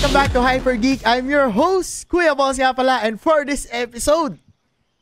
[0.00, 1.04] welcome back to Hyper Geek.
[1.04, 3.04] I'm your host, Kuya Boss nga pala.
[3.04, 4.40] And for this episode,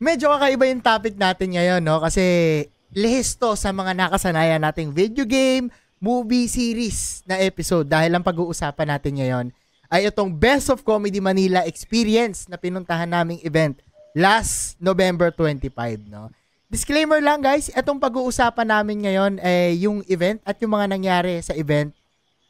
[0.02, 2.02] medyo kakaiba yung topic natin ngayon, no?
[2.02, 5.70] Kasi lihisto sa mga nakasanayan nating video game,
[6.02, 7.86] movie series na episode.
[7.86, 9.46] Dahil ang pag-uusapan natin ngayon
[9.86, 13.78] ay itong Best of Comedy Manila Experience na pinuntahan naming event
[14.18, 16.26] last November 25, no?
[16.66, 21.54] Disclaimer lang guys, itong pag-uusapan namin ngayon ay yung event at yung mga nangyari sa
[21.54, 21.94] event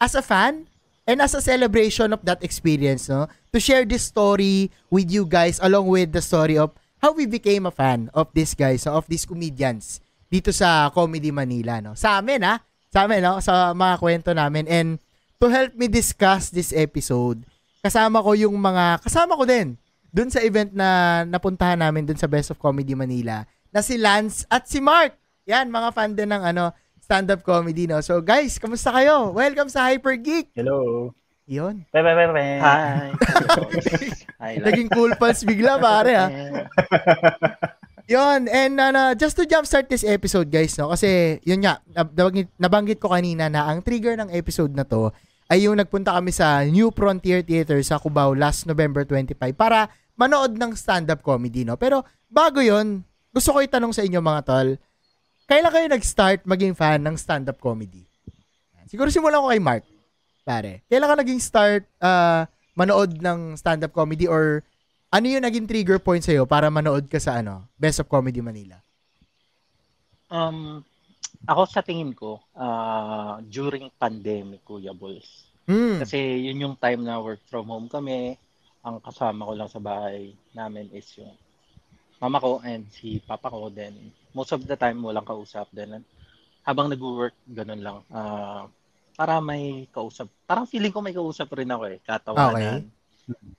[0.01, 0.65] as a fan
[1.09, 3.33] and as a celebration of that experience, no?
[3.57, 7.65] To share this story with you guys along with the story of how we became
[7.65, 11.97] a fan of these guys, of these comedians dito sa Comedy Manila, no?
[11.97, 12.61] Sa amin, ha?
[12.93, 13.41] Sa amin, no?
[13.41, 14.69] Sa mga kwento namin.
[14.69, 15.01] And
[15.41, 17.41] to help me discuss this episode,
[17.81, 19.81] kasama ko yung mga, kasama ko din,
[20.13, 24.45] dun sa event na napuntahan namin dun sa Best of Comedy Manila, na si Lance
[24.53, 25.17] at si Mark.
[25.49, 26.77] Yan, mga fan din ng ano,
[27.09, 28.05] stand-up comedy, no?
[28.05, 29.33] So, guys, kamusta kayo?
[29.33, 30.53] Welcome sa Hyper Geek.
[30.53, 31.09] Hello.
[31.49, 31.89] Yun.
[31.89, 32.45] Pe, pe, pe, pe.
[32.61, 33.09] Hi.
[34.45, 34.53] Hi.
[34.61, 36.29] Naging cool pals bigla, pare, ha?
[38.13, 40.93] Yun, and ano, just to jumpstart this episode, guys, no?
[40.93, 45.09] Kasi, yun nga, nabanggit, nabanggit ko kanina na ang trigger ng episode na to
[45.49, 50.61] ay yung nagpunta kami sa New Frontier Theater sa Cubao last November 25 para manood
[50.61, 51.81] ng stand-up comedy, no?
[51.81, 53.01] Pero, bago yon
[53.33, 54.77] gusto ko itanong sa inyo, mga tol,
[55.49, 58.05] kailan kayo nag-start maging fan ng stand-up comedy?
[58.89, 59.85] Siguro simulan ko kay Mark,
[60.45, 60.85] pare.
[60.93, 62.45] Kailan ka naging start uh,
[62.77, 64.61] manood ng stand-up comedy or
[65.09, 68.77] ano yung naging trigger point sa'yo para manood ka sa ano, Best of Comedy Manila?
[70.29, 70.85] Um,
[71.49, 75.49] ako sa tingin ko, uh, during pandemic, Kuya Bulls.
[75.65, 76.01] Hmm.
[76.01, 78.37] Kasi yun yung time na work from home kami.
[78.85, 81.33] Ang kasama ko lang sa bahay namin is yung
[82.21, 83.73] mama ko and si papa ko.
[83.73, 85.69] Then, most of the time, walang kausap.
[85.73, 86.05] Then,
[86.67, 87.99] habang nag-work, ganun lang.
[88.13, 88.69] Uh,
[89.19, 90.31] para may kausap.
[90.47, 91.99] Parang feeling ko may kausap rin ako eh.
[92.07, 92.87] Katawanan.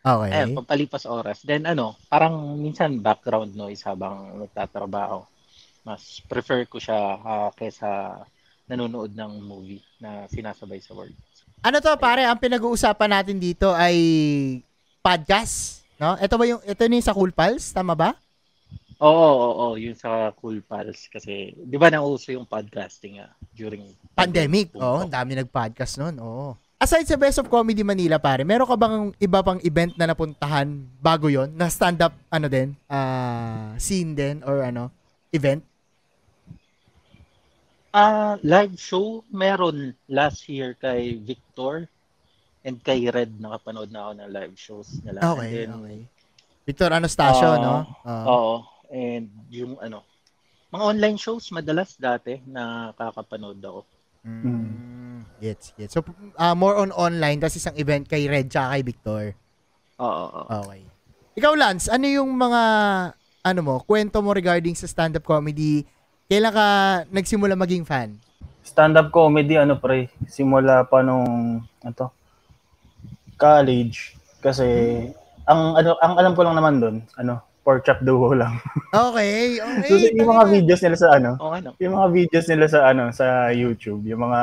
[0.01, 0.31] Okay.
[0.31, 1.43] Ayan, pampalipas oras.
[1.43, 5.27] Then ano, parang minsan background noise habang nagtatrabaho.
[5.83, 8.23] Mas prefer ko siya uh, kaysa
[8.71, 11.13] nanonood ng movie na sinasabay sa work.
[11.59, 13.97] Ano to pare, ang pinag-uusapan natin dito ay
[15.03, 16.15] podcast, no?
[16.15, 18.15] Ito ba yung ito yung sa Cool Pals, tama ba?
[18.99, 23.95] Oo, oo, oo, yun sa Cool Pals kasi 'di ba nauso yung podcasting ah, during
[24.11, 24.75] pandemic.
[24.75, 26.19] Oo, oh, dami nag-podcast noon.
[26.19, 26.51] Oo.
[26.79, 30.67] Aside sa Best of Comedy Manila, pare, meron ka bang iba pang event na napuntahan
[31.03, 34.87] bago yon na stand-up, ano din, uh, scene din, or ano,
[35.35, 35.59] event?
[37.91, 41.87] Ah, uh, live show, meron last year kay Victor
[42.63, 45.19] and kay Red, nakapanood na ako ng live shows nila.
[45.35, 45.99] Okay, then, okay.
[46.63, 47.75] Victor Anastasio, uh, no?
[48.07, 48.53] Uh, oo,
[48.89, 50.05] and yung ano,
[50.69, 53.81] mga online shows madalas dati nakakapanood ako.
[54.25, 55.23] Mm.
[55.39, 55.95] Gets, gets.
[55.95, 56.03] So,
[56.35, 59.23] uh, more on online, kasi isang event kay Red tsaka kay Victor.
[60.03, 60.51] Oo, oo.
[60.51, 60.83] Okay.
[61.39, 62.61] Ikaw, Lance, ano yung mga,
[63.47, 65.87] ano mo, kwento mo regarding sa stand-up comedy?
[66.27, 66.65] Kailan ka
[67.07, 68.19] nagsimula maging fan?
[68.67, 72.03] Stand-up comedy, ano pre, simula pa nung, ano
[73.39, 74.19] college.
[74.43, 74.67] Kasi,
[75.47, 78.57] ang, ano, ang alam ko lang naman doon, ano, pork chop duo lang.
[79.13, 79.85] okay, okay.
[79.85, 81.71] so, yung mga videos nila sa ano, okay, no?
[81.77, 84.41] yung mga videos nila sa ano, sa YouTube, yung mga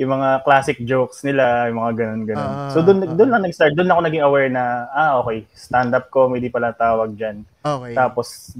[0.00, 2.48] yung mga classic jokes nila, yung mga ganun ganun.
[2.56, 6.08] Uh, so doon uh, doon lang nag-start, doon ako naging aware na ah okay, stand-up
[6.08, 7.44] comedy pala tawag diyan.
[7.60, 7.92] Okay.
[7.92, 8.56] Tapos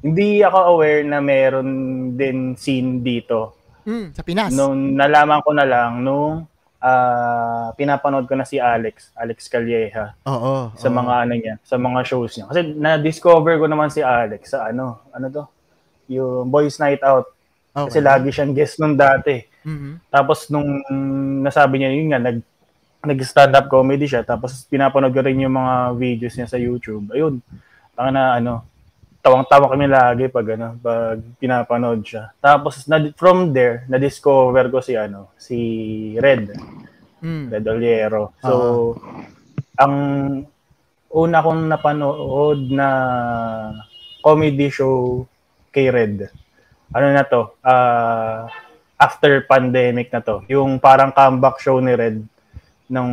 [0.00, 1.68] hindi ako aware na meron
[2.16, 3.60] din scene dito.
[3.84, 4.56] Mm, sa Pinas.
[4.56, 6.48] Nung nalaman ko na lang nung
[6.84, 10.12] uh, pinapanood ko na si Alex, Alex Calleja.
[10.28, 10.76] Oo.
[10.76, 10.96] Sa oo.
[11.00, 12.46] mga ano niya, sa mga shows niya.
[12.52, 15.44] Kasi na-discover ko naman si Alex sa ano, ano to?
[16.12, 17.32] Yung Boys Night Out.
[17.74, 17.88] Okay.
[17.90, 19.40] Kasi lagi siyang guest nung dati.
[19.64, 20.12] Mm-hmm.
[20.12, 20.84] Tapos nung
[21.40, 22.38] nasabi niya yun nga, nag
[23.04, 24.24] nag-stand-up comedy siya.
[24.24, 27.12] Tapos pinapanood ko rin yung mga videos niya sa YouTube.
[27.12, 27.40] Ayun.
[27.92, 28.64] Tanga na ano,
[29.24, 32.36] tawang-tawa kami lagi pag ano, pag pinapanood siya.
[32.44, 35.58] Tapos na, from there, na-discover ko si ano, si
[36.20, 36.52] Red.
[37.24, 37.48] Mm.
[37.48, 38.36] Red Oliero.
[38.44, 38.52] So,
[39.00, 39.80] uh-huh.
[39.80, 39.94] ang
[41.08, 42.88] una kong napanood na
[44.20, 45.24] comedy show
[45.72, 46.28] kay Red.
[46.92, 47.56] Ano na to?
[47.64, 48.44] Uh,
[49.00, 50.44] after pandemic na to.
[50.52, 52.20] Yung parang comeback show ni Red
[52.92, 53.12] nung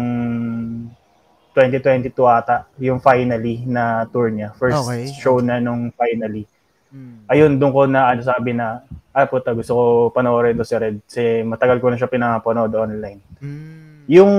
[1.51, 4.55] 2022 ata, yung finally na tour niya.
[4.55, 5.11] First okay.
[5.11, 6.47] show na nung finally.
[6.91, 7.23] Hmm.
[7.27, 9.83] Ayun, doon ko na ano sabi na, ah puta, gusto ko
[10.15, 11.03] panoorin to si Red.
[11.03, 13.19] Kasi matagal ko na siya pinapanood online.
[13.39, 14.07] Hmm.
[14.07, 14.33] Yung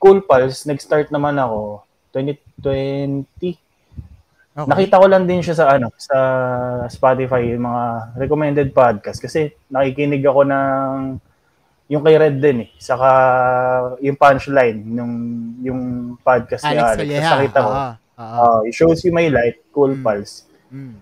[0.00, 1.84] Cool Pals, nag-start naman ako
[2.16, 3.56] 2020.
[4.50, 4.66] Okay.
[4.66, 6.18] Nakita ko lang din siya sa ano, sa
[6.90, 7.84] Spotify, yung mga
[8.18, 11.20] recommended podcast kasi nakikinig ako ng
[11.90, 12.68] yung kay Red din eh.
[12.78, 13.08] Saka
[13.98, 15.14] yung punchline nung
[15.58, 15.80] yung
[16.22, 17.08] podcast ni Alex Alex.
[17.10, 17.90] Tapos nakita ko, oo.
[18.16, 20.02] uh, it shows you my light, cool Mm.
[20.06, 20.46] pulse.
[20.70, 20.94] Mm.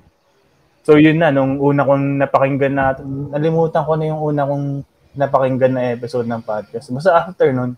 [0.89, 2.97] So yun na, nung una kong napakinggan na,
[3.37, 4.65] nalimutan ko na yung una kong
[5.13, 6.89] napakinggan na episode ng podcast.
[6.89, 7.77] Basta after nun,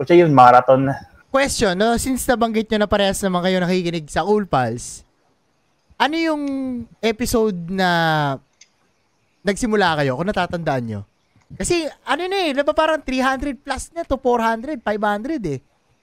[0.00, 0.96] kutsa yun, marathon na.
[1.28, 2.00] Question, no?
[2.00, 5.04] Since nabanggit nyo na parehas naman kayo nakikinig sa Cool Pals,
[6.00, 6.42] ano yung
[7.04, 7.90] episode na
[9.44, 11.00] nagsimula kayo kung natatandaan nyo?
[11.56, 15.58] Kasi ano na eh, diba parang 300 plus na to 400, 500 eh.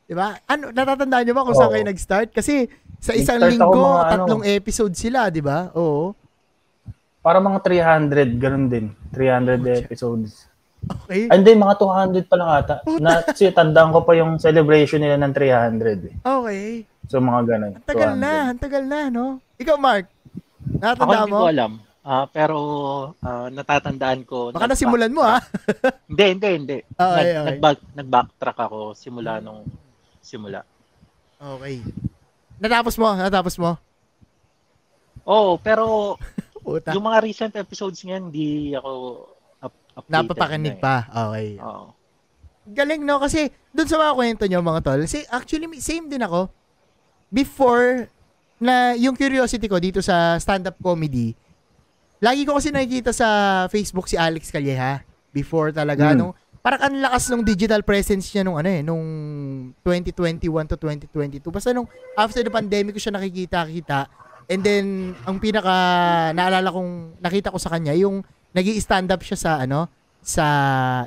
[0.08, 0.36] 'Di ba?
[0.48, 1.76] Ano natatandaan nyo ba kung saan Oo.
[1.76, 2.30] kayo nag-start?
[2.32, 2.68] Kasi
[2.98, 4.12] sa isang Nag-start ako linggo, mga ano.
[4.12, 5.72] tatlong episode sila, 'di ba?
[5.76, 6.16] Oo.
[7.20, 8.86] Para mga 300, ganun din.
[9.12, 10.48] 300 episodes.
[10.88, 11.28] Okay.
[11.28, 12.76] And then, mga 200 pa lang ata.
[13.04, 16.16] Na, kasi tandaan ko pa yung celebration nila ng 300 eh.
[16.24, 16.88] Okay.
[17.12, 17.74] So, mga ganun.
[17.76, 18.24] Ang tagal 200.
[18.24, 19.26] na, ang tagal na, no?
[19.60, 20.08] Ikaw, Mark.
[20.08, 21.40] Ako Natatandaan hindi mo?
[21.42, 21.72] ko alam.
[22.08, 22.56] Ah, pero
[23.20, 24.56] ah, natatandaan ko.
[24.56, 25.44] Baka nasimulan mo, ah.
[26.08, 26.78] Hindi, hindi, hindi.
[26.96, 27.48] Okay, Nag, okay.
[27.52, 29.68] nag-back, nag-backtrack ako simula nung
[30.24, 30.64] simula.
[31.36, 31.84] Okay.
[32.64, 33.76] Natapos mo, natapos mo.
[35.28, 36.16] Oo, pero
[36.64, 36.96] Puta.
[36.96, 38.92] yung mga recent episodes ngayon, hindi ako
[39.60, 40.16] up, updated.
[40.16, 40.82] Napapakinig na eh.
[40.82, 40.96] pa.
[41.12, 41.48] Okay.
[41.60, 41.86] Oo.
[42.72, 43.20] Galing, no?
[43.20, 46.48] Kasi dun sa mga kwento nyo, mga tol, si, actually, same din ako.
[47.28, 48.08] Before,
[48.64, 51.36] na yung curiosity ko dito sa stand-up comedy,
[52.20, 53.28] lagi ko kasi nakikita sa
[53.68, 55.02] Facebook si Alex Calleja.
[55.30, 56.18] Before talaga, Hmm.
[56.18, 59.04] nung, parang ang lakas nung digital presence niya nung ano eh, nung
[59.82, 61.48] 2021 to 2022.
[61.48, 64.10] Basta nung after the pandemic ko siya nakikita-kita.
[64.48, 64.86] And then,
[65.24, 65.76] ang pinaka
[66.32, 70.46] naalala kong nakita ko sa kanya, yung nag stand up siya sa ano, sa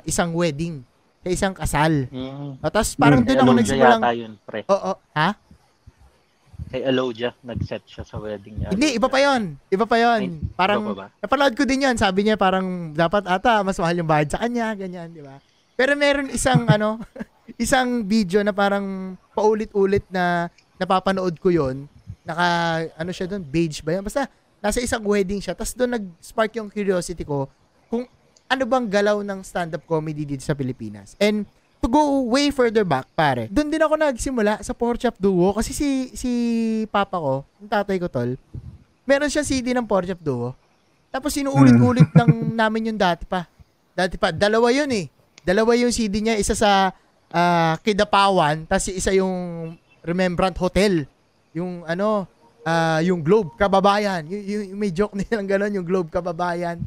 [0.05, 0.85] isang wedding,
[1.21, 2.07] sa isang kasal.
[2.07, 2.57] Mm.
[2.57, 3.27] O, tapos parang Hmm.
[3.27, 4.61] doon ako Alodia nagsimulang, yata yun, pre.
[4.65, 5.29] oo, ha?
[6.71, 8.71] Kay Alodia, nag-set siya sa wedding niya.
[8.71, 11.07] Hindi, iba pa yon Iba pa yon Parang, iba pa ba?
[11.19, 11.99] napanood ko din yan.
[11.99, 15.43] Sabi niya parang dapat ata mas mahal yung bayad sa kanya, ganyan, di ba?
[15.75, 17.03] Pero meron isang ano,
[17.59, 20.47] isang video na parang paulit-ulit na
[20.79, 21.91] napapanood ko yon
[22.23, 22.47] Naka,
[22.95, 24.07] ano siya doon, beige ba yan?
[24.07, 24.31] Basta,
[24.63, 25.57] nasa isang wedding siya.
[25.57, 27.51] Tapos doon nag-spark yung curiosity ko
[27.91, 28.07] kung
[28.47, 31.19] ano bang galaw ng stand-up comedy dito sa Pilipinas.
[31.19, 31.43] And
[31.81, 35.73] to go way further back, pare, doon din ako nagsimula sa Pork Chop Duo kasi
[35.73, 36.31] si si
[36.93, 38.37] papa ko, yung tatay ko tol,
[39.03, 40.53] meron siya CD ng Pork Chop Duo.
[41.11, 42.31] Tapos sinuulit-ulit ng
[42.61, 43.49] namin yung dati pa.
[43.97, 45.11] Dati pa, dalawa yun eh.
[45.41, 46.93] Dalawa yung CD niya, isa sa
[47.33, 49.73] ah, Kidapawan, tapos isa yung
[50.05, 51.09] Remembrant Hotel.
[51.51, 52.29] Yung ano,
[52.63, 54.23] ah, yung Globe Kababayan.
[54.29, 56.79] Y- y- yung may joke nilang gano'n, yung Globe Kababayan.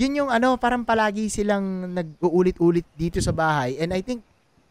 [0.00, 3.76] Yun yung ano, parang palagi silang nag-uulit-ulit dito sa bahay.
[3.76, 4.24] And I think,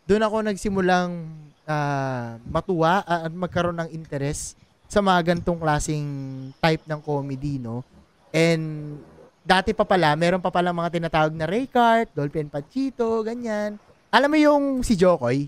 [0.10, 1.30] doon ako nagsimulang
[1.70, 4.58] ah, matuwa ah, at magkaroon ng interest
[4.90, 6.10] sa mga gantong klaseng
[6.58, 7.86] type ng comedy, no?
[8.34, 8.98] And
[9.46, 13.78] dati pa pala, meron pa pala mga tinatawag na Raycart, Dolphin Panchito, ganyan.
[14.10, 15.46] Alam mo yung si Jokoy,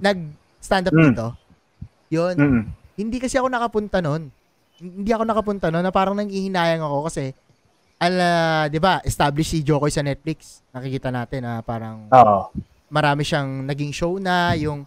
[0.00, 1.04] nag-stand up Mm.
[1.12, 1.26] dito?
[2.08, 2.34] Yun.
[2.40, 2.62] Mm.
[2.96, 4.32] Hindi kasi ako nakapunta nun.
[4.80, 7.36] Hindi ako nakapunta nun na parang nanghihinayang ako kasi
[8.00, 8.28] ala,
[8.72, 10.64] 'di ba, established si Jokoy sa Netflix.
[10.72, 12.52] Nakikita natin na parang Oo.
[12.90, 14.86] Marami siyang naging show na, yung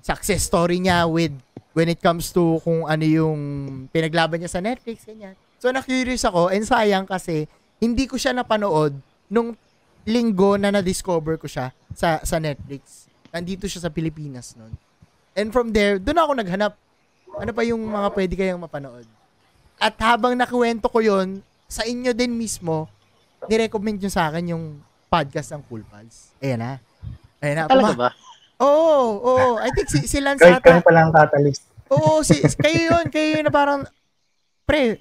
[0.00, 1.32] success story niya with
[1.76, 3.40] when it comes to kung ano yung
[3.92, 5.36] pinaglaban niya sa Netflix, ganyan.
[5.60, 7.44] So, na-curious ako, and sayang kasi,
[7.80, 8.96] hindi ko siya napanood
[9.28, 9.54] nung
[10.08, 13.06] linggo na na-discover ko siya sa, sa Netflix.
[13.30, 14.72] Nandito siya sa Pilipinas noon.
[15.36, 16.72] And from there, doon ako naghanap.
[17.38, 19.06] Ano pa yung mga pwede kayang mapanood?
[19.78, 22.90] At habang nakuwento ko yon sa inyo din mismo,
[23.46, 24.64] nirecommend nyo sa akin yung
[25.06, 26.34] podcast ng Cool Pals.
[26.42, 26.72] Ayan na.
[27.40, 27.64] Ayan na.
[27.66, 28.08] Talaga ba?
[28.60, 29.46] Oo, oo.
[29.58, 30.84] I think si, si Lance Kahit ata.
[30.84, 31.64] palang catalyst.
[31.88, 33.04] Oo, si, kayo yun.
[33.08, 33.80] Kayo yun na parang,
[34.62, 35.00] pre,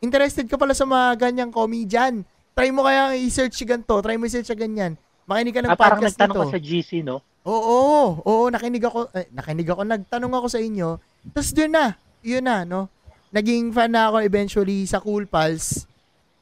[0.00, 2.26] interested ka pala sa mga ganyang comedian.
[2.52, 3.94] Try mo kaya i-search si ganito.
[3.96, 4.98] Try mo i-search ganyan.
[5.24, 6.42] Makinig ka ng Ah, parang podcast nagtanong nito.
[6.42, 7.16] ka sa GC, no?
[7.46, 7.78] Oo,
[8.20, 10.98] oo, nakinig ako, eh, nakinig ako, nagtanong ako sa inyo.
[11.30, 11.84] Tapos doon na,
[12.18, 12.90] yun na, no?
[13.30, 15.86] Naging fan na ako eventually sa Cool Pals.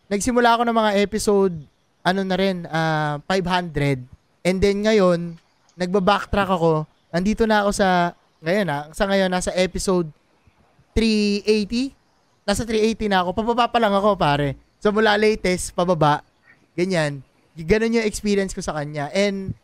[0.08, 1.54] Nagsimula ako ng mga episode,
[2.00, 4.00] ano na rin, ah, 500.
[4.44, 5.40] And then ngayon,
[5.74, 6.84] nagba-backtrack ako.
[7.08, 8.12] Nandito na ako sa,
[8.44, 10.12] ngayon na, sa ngayon, nasa episode
[10.92, 11.96] 380.
[12.44, 13.32] Nasa 380 na ako.
[13.32, 14.60] Pababa pa lang ako, pare.
[14.84, 16.20] So mula latest, pababa.
[16.76, 17.24] Ganyan.
[17.56, 19.08] Ganun yung experience ko sa kanya.
[19.16, 19.56] And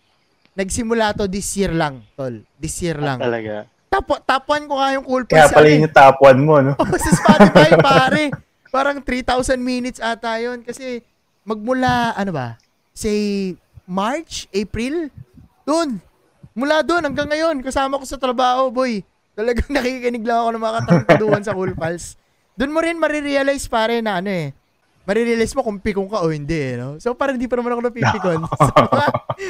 [0.56, 2.40] nagsimula to this year lang, tol.
[2.56, 3.20] This year lang.
[3.20, 3.68] Talaga.
[3.90, 5.54] Top, top 1 ko nga yung Cool Kaya Pals.
[5.54, 5.72] pala eh.
[5.76, 6.72] yun yung top 1 mo, no?
[6.78, 8.22] Oh, sa Spotify, pare.
[8.70, 10.62] Parang 3,000 minutes ata yun.
[10.62, 11.02] Kasi
[11.42, 12.54] magmula, ano ba?
[12.94, 13.58] Say,
[13.90, 15.10] March, April?
[15.66, 15.98] Doon.
[16.54, 17.58] Mula doon hanggang ngayon.
[17.58, 19.02] Kasama ko sa trabaho, boy.
[19.34, 22.14] Talagang nakikinig lang ako ng mga kataruntuduan sa Cool Pals.
[22.54, 24.54] Doon mo rin marirealize, pare, na ano eh.
[25.10, 27.02] marirelease mo kung pikon ka o hindi, eh, no?
[27.02, 29.06] So, parang hindi pa naman ako napipikon sa, mga,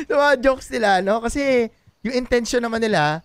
[0.08, 1.20] sa mga jokes nila, no?
[1.20, 1.68] Kasi,
[2.00, 3.20] yung intention naman nila,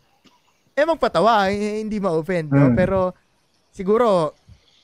[0.75, 2.73] eh, magpatawa, eh, hindi ma-offend, no?
[2.73, 2.75] Mm.
[2.75, 3.15] Pero,
[3.71, 4.35] siguro,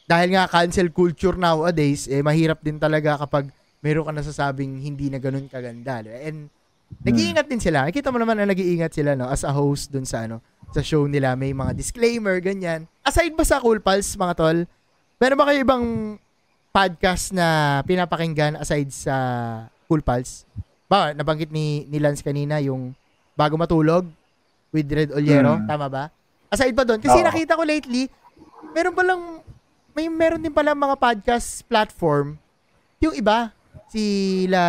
[0.07, 5.17] dahil nga cancel culture nowadays, eh, mahirap din talaga kapag meron ka nasasabing hindi na
[5.17, 6.01] ganun kaganda.
[6.05, 6.47] And,
[7.01, 7.87] nag-iingat din sila.
[7.87, 9.25] Nakita mo naman na nag-iingat sila, no?
[9.25, 10.39] As a host dun sa, ano,
[10.71, 12.85] sa show nila, may mga disclaimer, ganyan.
[13.01, 14.57] Aside ba sa Cool Pals, mga tol,
[15.17, 15.85] meron ba kayo ibang
[16.71, 19.15] podcast na pinapakinggan aside sa
[19.89, 20.45] Cool Pals?
[20.87, 22.91] Ba, nabanggit ni, ni Lance kanina yung
[23.33, 24.05] Bago Matulog
[24.69, 25.67] with Red Oliero, Hmm.
[25.67, 26.03] tama ba?
[26.47, 27.27] Aside pa doon, kasi Oo.
[27.27, 28.11] nakita ko lately,
[28.71, 29.19] meron ba lang,
[29.91, 32.35] may meron din pala mga podcast platform,
[32.99, 33.51] yung iba,
[33.91, 34.63] sila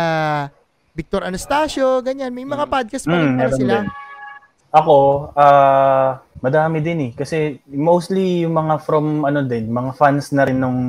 [0.93, 3.73] Victor Anastasio, ganyan, may mga podcast pa rin Mm, pala meron sila.
[3.73, 3.85] din.
[4.69, 4.97] Ako,
[5.33, 7.11] ah madami din eh.
[7.15, 10.79] Kasi mostly yung mga from ano din, mga fans na rin nung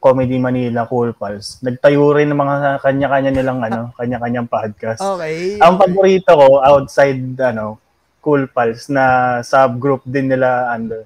[0.00, 1.60] Comedy Manila Cool Pals.
[1.60, 5.02] Nagtayo rin ng mga kanya-kanya nilang ano, kanya-kanyang podcast.
[5.02, 5.60] Okay.
[5.60, 7.76] Ang paborito ko outside ano,
[8.22, 9.04] Cool Pals na
[9.42, 11.04] subgroup din nila under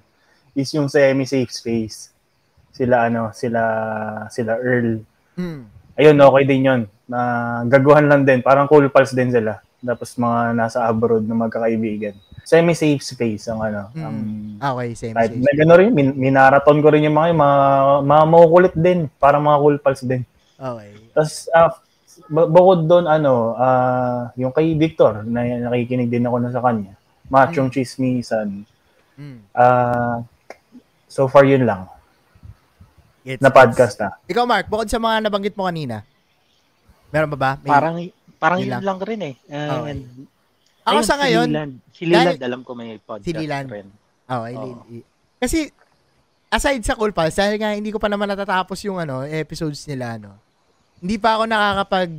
[0.54, 2.14] is yung Semi Safe Space.
[2.70, 3.62] Sila ano, sila
[4.30, 5.02] sila Earl.
[5.34, 5.73] Mm.
[5.94, 6.80] Ayun, okay din 'yon.
[7.04, 7.20] Na
[7.64, 9.60] gaguhan lang din, parang Cool Pals din sila.
[9.84, 12.16] Tapos mga nasa abroad na magkakaibigan.
[12.40, 14.00] Semi safe space ang ano, Mm.
[14.00, 14.16] ang
[14.76, 15.44] Okay, same, kahit same.
[15.44, 17.58] na gano'n rin, min- minaraton ko rin yung mga, yun, mga,
[18.04, 20.24] mga makukulit din, para mga cool pals din.
[20.56, 20.92] Okay.
[21.12, 21.72] Tapos, ah,
[22.26, 26.96] bu- bukod doon, ano, ah, yung kay Victor, na nakikinig din ako na sa kanya,
[27.28, 28.64] Machong Chismisan,
[29.16, 29.38] Mm.
[29.52, 30.20] ah,
[31.08, 31.88] so far yun lang,
[33.24, 34.08] Gets, na podcast na.
[34.24, 36.04] Ikaw, Mark, bukod sa mga nabanggit mo kanina,
[37.08, 37.50] meron ba ba?
[37.58, 37.94] May- Parang
[38.36, 38.82] parang Yun lang.
[38.84, 39.34] lang rin eh.
[39.40, 39.90] Okay.
[39.90, 40.00] And,
[40.84, 43.68] Ako ayun, sa ngayon, Si Leland, si Leland dahil- alam ko may podcast Si Leland.
[43.72, 43.86] rin.
[44.28, 44.84] oh, ay, Oo.
[44.92, 45.06] i-
[45.40, 45.72] kasi,
[46.46, 50.20] aside sa Cool Pals, dahil nga hindi ko pa naman natatapos yung ano, episodes nila,
[50.20, 50.36] ano,
[51.00, 52.10] hindi pa ako nakakapag,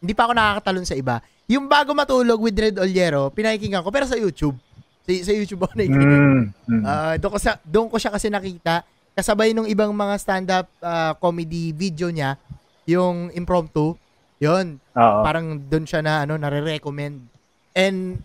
[0.00, 1.20] hindi pa ako nakakatalon sa iba.
[1.44, 4.56] Yung bago matulog with Red Oliero, pinakikinggan ko, pero sa YouTube.
[5.02, 6.08] Sa, sa YouTube ako nakikinig.
[6.08, 6.82] Mm, mm.
[6.82, 11.12] Ah, doon ko sa doon ko siya kasi nakita kasabay nung ibang mga stand-up ah,
[11.14, 12.36] comedy video niya,
[12.84, 13.94] yung impromptu.
[14.36, 14.80] 'Yon.
[14.92, 15.20] Oo.
[15.22, 17.22] Parang doon siya na ano, nare-recommend.
[17.72, 18.18] And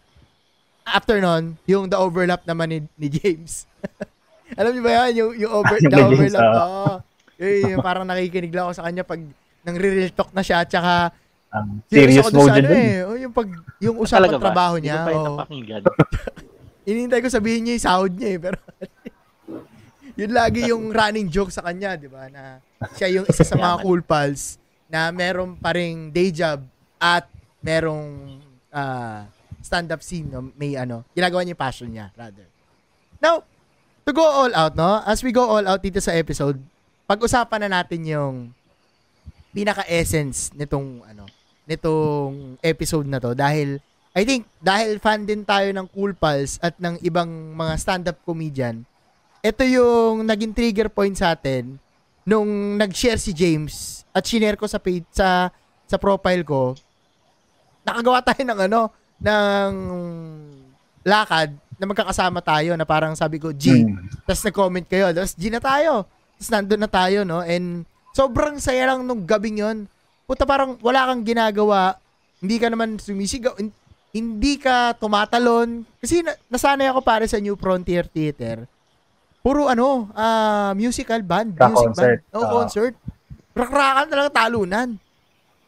[0.84, 3.70] after nun, yung the overlap naman ni, ni James.
[4.60, 5.12] Alam niyo ba yan?
[5.14, 6.42] Yung, yung over, Yung the kay James, overlap.
[6.42, 6.56] ah.
[6.58, 6.86] Oo.
[7.38, 9.22] Yun, yung parang nakikinig lang ako sa kanya pag
[9.62, 11.12] nang real talk na siya at saka
[11.50, 12.74] Ang serious serious mode ano yun.
[12.74, 12.96] eh.
[13.04, 14.96] Oh, yung pag yung usapan trabaho Hindi niya.
[14.96, 15.82] ko pa yun napakinggan.
[16.90, 18.58] Inintay ko sabihin niya yung sahod niya eh, pero
[20.18, 22.26] yun lagi yung running joke sa kanya, di ba?
[22.28, 22.58] Na
[22.98, 24.58] siya yung isa sa mga cool pals
[24.90, 26.66] na meron pa ring day job
[26.98, 27.30] at
[27.62, 28.42] merong
[28.74, 29.30] ah,
[29.62, 30.50] stand-up scene, no?
[30.58, 32.50] may ano, ginagawa niya yung passion niya, rather.
[33.22, 33.46] Now,
[34.08, 35.04] to go all out, no?
[35.06, 36.58] As we go all out dito sa episode,
[37.06, 38.36] pag-usapan na natin yung
[39.54, 41.30] pinaka-essence nitong ano,
[41.68, 43.78] nitong episode na to dahil
[44.18, 48.82] I think dahil fan din tayo ng Cool Pals at ng ibang mga stand-up comedian,
[49.40, 51.78] ito yung naging trigger point sa atin
[52.24, 55.48] nung nag-share si James at shinare ko sa page, sa
[55.84, 56.76] sa profile ko.
[57.82, 58.82] Nakagawa tayo ng ano,
[59.18, 59.74] ng
[61.02, 64.26] lakad na magkakasama tayo na parang sabi ko, G, Mm.
[64.26, 65.08] tapos nag-comment kayo.
[65.14, 66.04] Tapos G na tayo.
[66.36, 67.40] Tapos nandun na tayo, no?
[67.40, 69.78] And sobrang saya lang nung gabing yon.
[70.26, 71.96] Puta parang wala kang ginagawa.
[72.38, 73.56] Hindi ka naman sumisigaw.
[73.56, 73.74] hin-
[74.10, 75.86] Hindi ka tumatalon.
[75.98, 78.66] Kasi na, nasanay ako para sa New Frontier Theater.
[79.48, 81.56] Puro ano, ah musical band.
[81.56, 82.20] Music Ka-concert.
[82.20, 82.36] band.
[82.36, 82.52] Oo, Oo.
[82.52, 82.94] concert.
[83.56, 85.00] Rakrakan talaga talunan.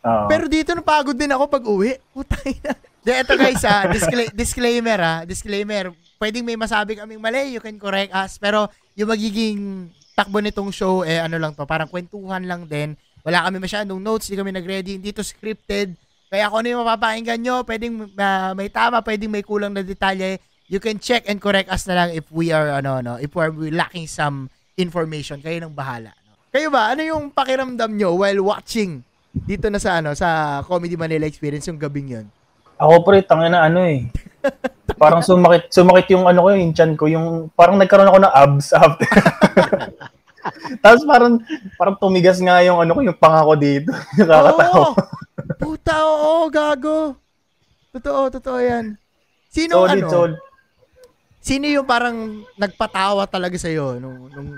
[0.04, 0.28] Oo.
[0.28, 1.96] Pero dito napagod din ako pag uwi.
[2.12, 2.76] Putay na.
[3.00, 5.96] De, ito guys, ah, discla- disclaimer ah, disclaimer.
[6.20, 8.36] Pwedeng may masabi kaming mali, you can correct us.
[8.36, 8.68] Pero
[9.00, 13.00] yung magiging takbo nitong show, eh ano lang to, parang kwentuhan lang din.
[13.24, 15.96] Wala kami masyadong notes, hindi kami nag-ready, hindi to scripted.
[16.28, 20.36] Kaya kung ano yung mapapakinggan nyo, pwedeng ah, may tama, pwedeng may kulang na detalye.
[20.70, 23.50] You can check and correct us na lang if we are, ano, no, if we're
[23.74, 25.42] lacking some information.
[25.42, 26.14] Kayo nang bahala.
[26.24, 26.38] No?
[26.54, 29.02] Kayo ba, ano yung pakiramdam nyo while watching
[29.34, 32.28] dito na sa ano sa Comedy Manila Experience yung gabing yon.
[32.80, 34.08] Ako pre, tangin na ano eh.
[35.02, 38.68] Parang sumakit, sumakit yung ano ko, yung chan ko, yung parang nagkaroon ako ng abs
[38.74, 39.08] after.
[40.84, 41.40] Tapos parang
[41.78, 43.92] parang tumigas nga yung ano ko, yung panga ko dito.
[44.18, 44.76] Nakakatawa.
[44.76, 44.92] Oo!
[45.60, 47.16] Puta, oo, gago.
[47.96, 48.98] Totoo, totoo yan.
[49.48, 50.10] Sino solid, ano?
[50.10, 50.40] solid.
[51.50, 54.50] Sino yung parang nagpatawa talaga sa iyo nung nung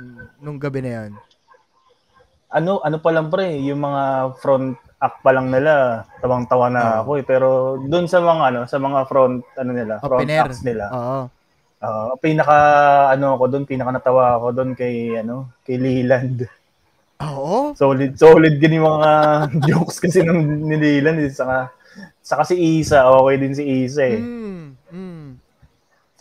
[0.44, 1.12] nung gabi na yon?
[2.52, 6.98] Ano, ano pa lang pre, yung mga front act pa lang nila, tawang-tawa na Oo.
[7.00, 7.24] ako eh.
[7.24, 7.48] Pero
[7.80, 10.44] dun sa mga ano, sa mga front ano nila, front Opener.
[10.44, 10.86] acts nila.
[10.92, 11.20] Oo.
[11.80, 12.60] ah, pinaka
[13.16, 16.44] ano ako doon, pinaka natawa ako doon kay ano, kay Leland.
[17.24, 17.72] Oo.
[17.72, 19.12] Solid, solid din yung mga
[19.72, 21.24] jokes kasi nung nililan.
[21.24, 21.32] Eh.
[21.32, 21.72] Saka,
[22.20, 24.20] saka si Isa, okay din si Isa eh.
[24.20, 24.61] Mm.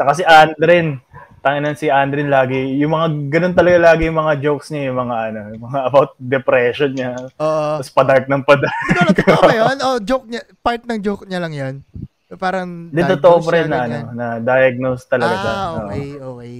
[0.01, 0.97] Saka si Andren.
[1.41, 2.57] Tanginan si Andren lagi.
[2.81, 6.11] Yung mga, ganun talaga lagi yung mga jokes niya, yung mga ano, yung mga about
[6.17, 7.17] depression niya.
[7.37, 7.81] Oo.
[7.81, 8.81] Tapos padark ng padark.
[8.93, 9.77] Ikaw na totoo ba yun?
[9.89, 11.75] O joke niya, part ng joke niya lang yun?
[12.37, 15.53] Parang Hindi totoo diagnose pa rin na, ano, na diagnose talaga siya.
[15.53, 15.77] Ah, Oo.
[15.85, 16.57] okay, okay.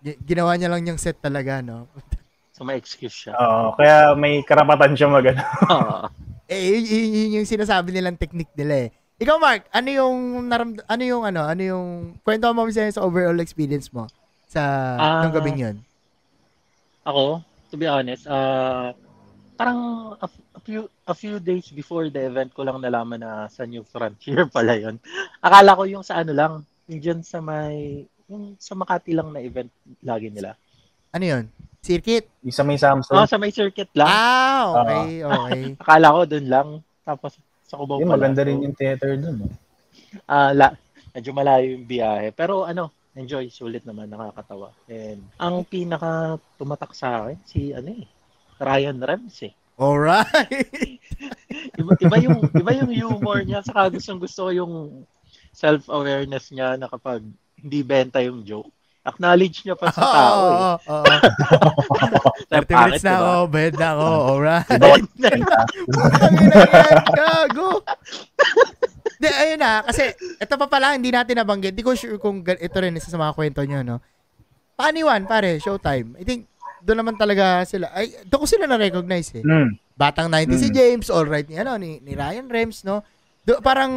[0.00, 1.90] Gi- Ginawa niya lang yung set talaga, no?
[2.54, 3.32] So may excuse siya.
[3.34, 5.42] Oo, kaya may karapatan siya mag ano.
[6.50, 8.99] Eh, yun, yun- yun yung sinasabi nilang technique nila eh.
[9.20, 10.16] Ikaw, Mark, ano yung
[10.48, 11.86] naram ano yung ano, ano yung
[12.24, 14.08] kwento mo sa sa overall experience mo
[14.48, 14.62] sa
[14.96, 15.20] Ah.
[15.20, 15.76] nung gabing yun?
[17.04, 18.96] Ako, to be honest, uh,
[19.60, 23.68] parang a, a few a few days before the event ko lang nalaman na sa
[23.68, 24.96] New Frontier pala yon.
[25.44, 26.52] Akala ko yung sa ano lang,
[26.88, 29.68] yung dyan sa may yung sa Makati lang na event
[30.00, 30.56] lagi nila.
[31.12, 31.44] Ano yun?
[31.84, 32.24] Circuit?
[32.40, 33.20] Isa may Samsung.
[33.20, 34.08] Oh, sa may circuit lang.
[34.08, 35.62] Ah, okay, okay.
[35.84, 36.68] Akala ko doon lang.
[37.04, 37.36] Tapos
[37.70, 38.18] sa Cubao pala.
[38.18, 39.46] maganda rin yung theater dun.
[39.46, 39.54] Eh.
[40.26, 40.74] Ah, la,
[41.14, 42.34] medyo malayo yung biyahe.
[42.34, 44.74] Pero ano, enjoy, sulit naman, nakakatawa.
[44.90, 48.06] And ang pinaka tumatak sa akin, si ano eh,
[48.58, 49.54] Ryan Rems eh.
[49.78, 51.00] Alright.
[51.80, 54.74] Iba, iba yung iba yung humor niya saka gustong gusto ko yung
[55.56, 57.24] self-awareness niya na kapag
[57.56, 58.68] hindi benta yung joke.
[59.10, 60.38] Acknowledge niya pa sa tao.
[60.38, 60.62] Oo, eh.
[60.86, 62.28] oo, oo.
[62.50, 64.66] 30 minutes na ako, bed na ako, alright.
[66.30, 67.68] Ina yan, gago.
[69.20, 71.76] Di, ayun na, kasi ito pa pala, hindi natin nabanggit.
[71.76, 73.96] Di ko sure kung ito rin isa sa mga kwento nyo, no?
[74.74, 76.16] Paaniwan, pare, showtime.
[76.16, 76.48] I think,
[76.80, 79.44] doon naman talaga sila, ay, doon ko sila na-recognize eh.
[79.44, 79.76] Mm.
[79.92, 80.74] Batang 90 si Mm.
[80.74, 83.04] James, all right ni, ano, ni, ni Ryan Rems, no?
[83.44, 83.92] Do, parang,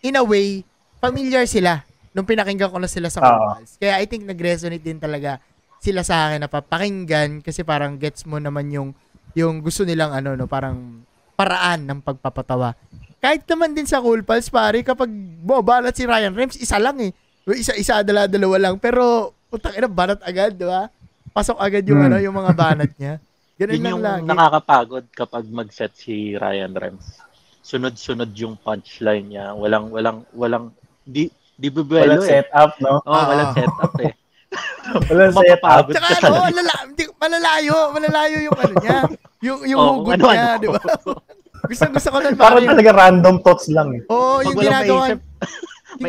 [0.00, 0.62] in a way,
[1.02, 1.82] familiar sila
[2.14, 3.18] nung pinakinggan ko na sila sa.
[3.18, 3.76] Kumpals.
[3.76, 5.42] Kaya I think nag-resonate din talaga
[5.78, 8.88] sila sa akin na papakinggan kasi parang gets mo naman yung
[9.34, 11.02] yung gusto nilang ano no parang
[11.34, 12.72] paraan ng pagpapatawa.
[13.18, 15.10] Kahit naman din sa Cool Pals pare kapag
[15.40, 17.10] bobalat si Ryan Rems isa lang eh.
[17.44, 20.88] Isa-isa dala dalawa lang pero putang ina banat agad, di ba?
[21.30, 22.08] Pasok agad yung Hmm.
[22.08, 23.18] ano yung mga banat niya.
[23.58, 24.24] Ganun Yun lang yung lagi.
[24.24, 27.18] nakakapagod kapag mag-set si Ryan Rems.
[27.60, 29.52] Sunod-sunod yung punchline niya.
[29.52, 30.64] Walang, walang, walang,
[31.02, 32.30] di, di bubuelo Walang eh.
[32.42, 32.98] setup, no?
[33.02, 33.54] Oo, oh, walang Ah.
[33.54, 34.12] setup eh.
[35.10, 35.84] Walang setup.
[35.90, 38.98] Tsaka ka ano, malala, di, malalayo, malalayo yung ano niya.
[39.42, 40.62] Yung, yung Oo, hugot ano, niya, ano.
[40.62, 40.80] di ba?
[41.70, 43.88] gusto, gusto ko nun, Parang talaga random thoughts lang.
[43.98, 44.02] Eh.
[44.12, 45.20] Oo, Pag yung ginagawa, yung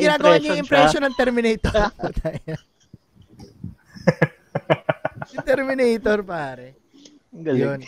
[0.01, 1.73] ginagawa niya yung impression impression ng Terminator.
[5.33, 6.67] yung Terminator, pare.
[7.33, 7.61] Ang galing.
[7.65, 7.79] Yun.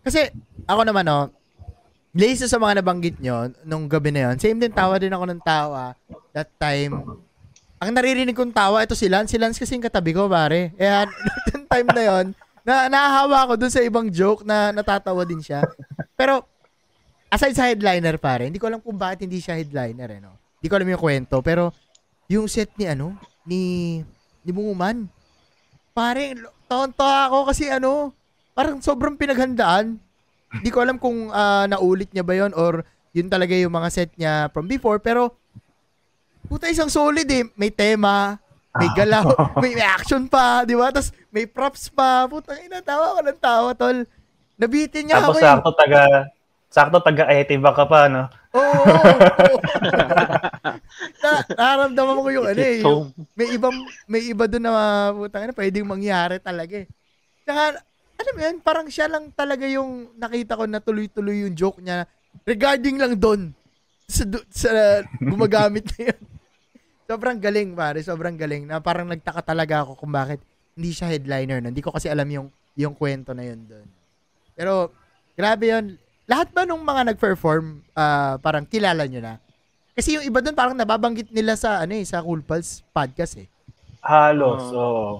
[0.00, 0.30] Kasi,
[0.64, 1.28] ako naman, no,
[2.10, 5.42] Lace sa mga nabanggit nyo, nung gabi na yun, same din, tawa din ako ng
[5.46, 5.94] tawa.
[6.34, 7.22] That time,
[7.78, 9.30] ang naririnig kong tawa, ito si Lance.
[9.30, 10.74] Si Lance kasi yung katabi ko, pare.
[10.74, 11.06] Kaya,
[11.54, 12.26] yung time na yon
[12.60, 15.64] na nahahawa ako dun sa ibang joke na natatawa din siya.
[16.18, 16.44] Pero,
[17.32, 20.36] aside sa headliner, pare, hindi ko alam kung bakit hindi siya headliner, eh, no?
[20.60, 21.72] Hindi ko alam yung kwento, pero,
[22.28, 23.16] yung set ni, ano,
[23.48, 23.62] ni,
[24.44, 25.08] ni Bunguman,
[25.96, 26.36] pare,
[26.68, 28.12] tonto ako kasi, ano,
[28.52, 29.96] parang sobrang pinaghandaan.
[30.50, 34.10] Hindi ko alam kung ah, naulit niya ba yon or yun talaga yung mga set
[34.14, 35.34] niya from before, pero,
[36.46, 37.46] puta isang solid eh.
[37.58, 38.38] May tema,
[38.74, 40.94] may galaw, may, may action pa, di ba?
[40.94, 42.26] Tapos may props pa.
[42.30, 44.06] Puta, ina, tawa ko ng tawa, tol.
[44.54, 45.46] Nabitin niya ako Tapos eh.
[45.46, 46.02] sakto taga,
[46.70, 48.30] sakto taga Etiba ka pa, no?
[48.54, 48.62] Oo.
[48.62, 49.58] oo, oo.
[51.22, 52.78] na, nararamdaman ko yung ano eh.
[52.82, 56.86] Yung, may ibang, may iba doon na putang ina, pwedeng mangyari talaga eh.
[57.42, 57.82] Tsaka,
[58.20, 62.04] alam mo yan, parang siya lang talaga yung nakita ko na tuloy-tuloy yung joke niya
[62.44, 63.56] regarding lang doon
[64.04, 64.70] sa, sa
[65.18, 66.22] gumagamit na yun.
[67.10, 67.98] Sobrang galing, pare.
[68.04, 68.68] Sobrang galing.
[68.68, 70.38] Na parang nagtaka talaga ako kung bakit
[70.78, 71.58] hindi siya headliner.
[71.58, 73.88] Hindi ko kasi alam yung, yung kwento na yun doon.
[74.54, 74.94] Pero,
[75.34, 75.98] grabe yun.
[76.30, 79.34] Lahat ba nung mga nag-perform, ah, parang kilala nyo na?
[79.90, 83.50] Kasi yung iba doon parang nababanggit nila sa ano eh, sa Cool Pals podcast eh.
[84.00, 84.78] Halos, Oo.
[84.78, 85.12] oo.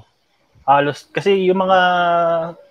[0.65, 1.11] Halos.
[1.11, 1.79] Kasi yung mga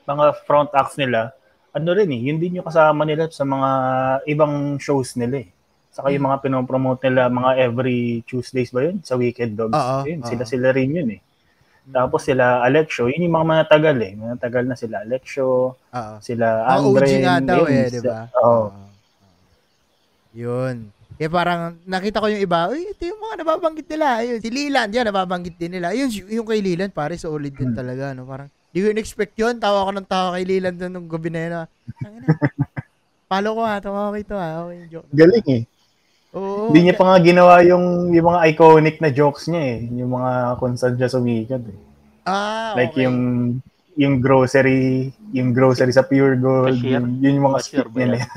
[0.09, 1.31] mga front acts nila,
[1.69, 3.69] ano rin eh, yun din yung kasama nila sa mga
[4.25, 5.49] ibang shows nila eh.
[5.89, 9.01] Saka yung mga pinopromote nila, mga every Tuesdays ba yun?
[9.01, 9.73] Sa Weekend Dogs.
[9.73, 11.21] Oo, yun, sila-sila rin yun eh.
[11.89, 14.13] Tapos sila Alexio, yun yung mga manatagal eh.
[14.13, 16.15] Manatagal na sila Alexio, Oo.
[16.21, 17.09] sila Mga OG Andre.
[17.19, 18.19] nga daw eh, di ba?
[18.39, 18.65] Oo.
[20.31, 20.75] Yun.
[21.17, 24.07] Kaya parang nakita ko yung iba, uy, ito yung mga nababanggit nila.
[24.23, 25.91] Ayun, si Leland, yan, nababanggit din nila.
[25.91, 27.77] Ayun, yung kay Leland, pare, solid din Hmm.
[27.77, 28.13] talaga.
[28.13, 28.23] No?
[28.23, 29.57] Parang, di ko in-expect yun.
[29.57, 31.53] Tawa ko ng tawa kay Leland doon nung gabi na yun.
[31.57, 31.67] ah.
[33.29, 34.65] Follow ko ha, tawa ko ito ha.
[34.65, 35.09] Okay yung joke.
[35.13, 35.63] Galing eh.
[36.33, 36.69] Oo.
[36.69, 39.77] Hindi niya pa nga ginawa yung, yung mga iconic na jokes niya eh.
[39.97, 41.79] Yung mga kung saan siya sumikat eh.
[42.25, 43.05] Ah, Like okay.
[43.09, 43.17] yung
[43.99, 48.17] yung grocery yung grocery sa Pure Gold, yun, yun yung mga ba nila.
[48.21, 48.29] yan?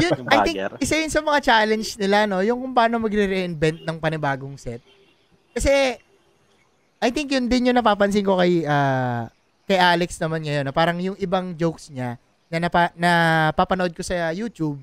[0.00, 2.40] Yun, Yung I think, isa yun sa mga challenge nila, no?
[2.40, 4.80] Yung kung paano magre-reinvent ng panibagong set.
[5.52, 6.00] Kasi,
[6.96, 9.28] I think yun din yung napapansin ko kay, ah,
[9.68, 12.16] kay Alex naman ngayon, na parang yung ibang jokes niya,
[12.48, 13.10] na, napa, na
[13.52, 14.80] papanood ko sa YouTube,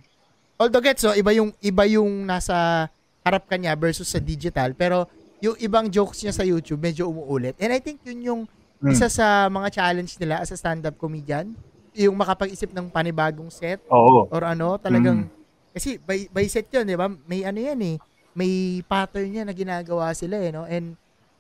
[0.60, 2.86] although gets, so, iba yung, iba yung nasa
[3.24, 5.08] harap kanya versus sa digital, pero
[5.42, 7.56] yung ibang jokes niya sa YouTube, medyo umuulit.
[7.58, 8.42] And I think yun yung
[8.84, 8.92] Hmm.
[8.92, 11.56] isa sa mga challenge nila as a stand-up comedian,
[11.96, 14.28] yung makapag-isip ng panibagong set, Oo.
[14.28, 15.32] or ano, talagang
[15.72, 17.08] kasi by, by set 'yun, 'di ba?
[17.24, 17.96] May ano 'yan eh.
[18.36, 20.68] May pattern 'yan na ginagawa sila eh, no?
[20.68, 21.00] And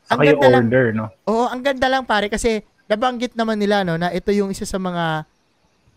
[0.09, 1.05] ang yung ganda lang, order, no?
[1.25, 4.75] oo, ang ganda lang pare kasi nabanggit naman nila no na ito yung isa sa
[4.75, 5.23] mga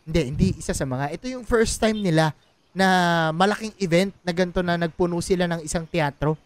[0.07, 1.11] hindi, hindi isa sa mga.
[1.19, 2.31] Ito yung first time nila
[2.71, 2.87] na
[3.35, 6.39] malaking event na ganito na nagpuno sila ng isang teatro.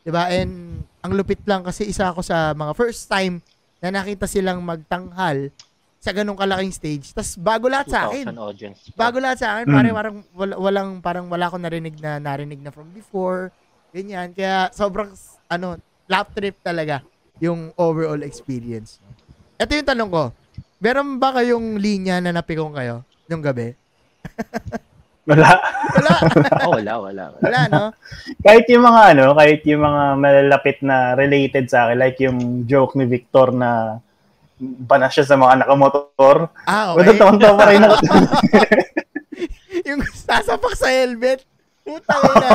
[0.00, 0.32] 'Di ba?
[0.32, 3.44] And ang lupit lang kasi isa ako sa mga first time
[3.84, 5.52] na nakita silang magtanghal
[6.00, 7.12] sa ganong kalaking stage.
[7.12, 8.78] Tapos bago lahat sa akin 2,000 audience.
[8.92, 9.76] bago lahat sa akin, Mm.
[9.76, 13.48] pare, parang wala, walang, parang wala akong narinig na narinig na from before.
[13.92, 14.32] Ganyan.
[14.32, 15.12] Kaya sobrang,
[15.48, 15.76] ano,
[16.08, 17.00] lap trip talaga
[17.42, 19.00] yung overall experience.
[19.58, 20.24] Ito yung tanong ko.
[20.78, 23.72] Meron ba kayong linya na napikong kayo nung gabi?
[25.24, 25.56] Wala.
[25.96, 26.12] Wala.
[26.68, 27.24] Oh, wala, wala.
[27.32, 27.40] wala.
[27.40, 27.84] Wala, no?
[28.44, 32.92] kahit yung mga ano, kahit yung mga malalapit na related sa akin, like yung joke
[32.96, 34.00] ni Victor na
[34.60, 36.52] banas siya sa mga nakamotor.
[36.68, 37.16] Ah, Okay.
[37.16, 37.96] Matatawa pa rin ako.
[39.88, 41.40] yung sasapak sa helmet.
[41.84, 42.48] Putang ina.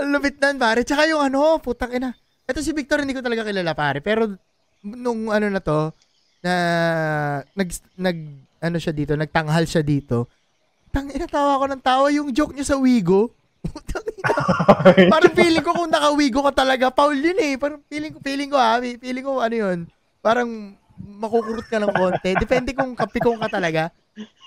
[0.00, 0.82] Ang lupit nan, pare.
[0.82, 2.10] Tsaka yung ano, putang ina.
[2.44, 4.02] Ito si Victor, hindi ko talaga kilala, pare.
[4.02, 4.34] Pero,
[4.84, 5.94] nung ano na to,
[6.44, 6.52] na,
[7.54, 8.18] nag, nag,
[8.60, 10.28] ano siya dito, nagtanghal siya dito.
[10.90, 13.32] Tang ina, tawa ko ng tawa yung joke niya sa Wigo.
[13.64, 14.34] Putang ina.
[15.14, 17.54] Parang feeling ko kung naka-Wigo ka talaga, Paul yun eh.
[17.56, 19.78] Parang feeling ko, feeling ko ha, feeling ko ano yun.
[20.20, 20.48] Parang
[20.98, 22.34] makukurot ka ng konti.
[22.38, 23.90] Depende kung kapikong ka talaga.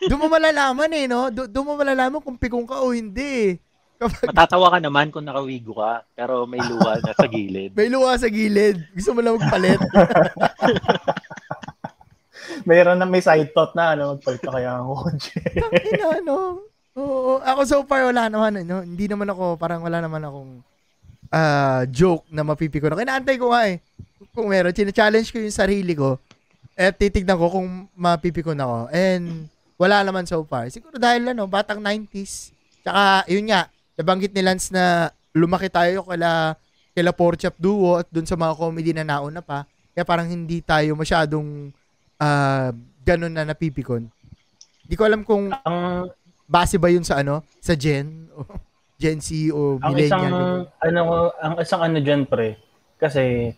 [0.08, 1.28] Doon mo malalaman eh, no?
[1.28, 3.52] Do- Doon mo malalaman kung pikong ka o hindi eh.
[3.98, 7.74] Kapag Matatawa ka naman kung nakawigo ka, pero may luwa na sa gilid.
[7.78, 9.82] may luwa sa gilid, gusto mo lang magpalit.
[12.70, 15.34] Mayroon na may side thought na, ano, magpalit ka kaya ang kotse.
[15.98, 16.62] Ina, no?
[16.98, 18.86] Oo, ako so far wala naman, no?
[18.86, 20.62] Hindi naman ako, parang wala naman akong
[21.28, 23.02] ah joke na mapipiko na.
[23.02, 23.82] Kinaantay ko nga eh.
[24.32, 26.22] Kung meron, challenge ko yung sarili ko.
[26.78, 28.94] At titignan ko kung mapipikon ako.
[28.94, 29.50] And
[29.82, 30.70] wala naman so far.
[30.70, 32.54] Siguro dahil ano, batang 90s.
[32.86, 36.54] Tsaka, yun nga, nabanggit ni Lance na lumaki tayo kala,
[36.94, 39.66] kala Porchap Duo at dun sa mga comedy na nauna pa.
[39.98, 41.74] Kaya parang hindi tayo masyadong
[42.22, 42.70] ah
[43.02, 44.06] ganun na napipikon.
[44.86, 46.08] Hindi ko alam kung ang
[46.46, 47.42] base ba yun sa ano?
[47.60, 48.30] Sa Gen?
[48.38, 48.46] O
[48.98, 50.74] Gen Z o ang isang Millennial?
[50.82, 51.02] ano
[51.38, 52.58] ang isang ano diyan pre
[52.98, 53.54] kasi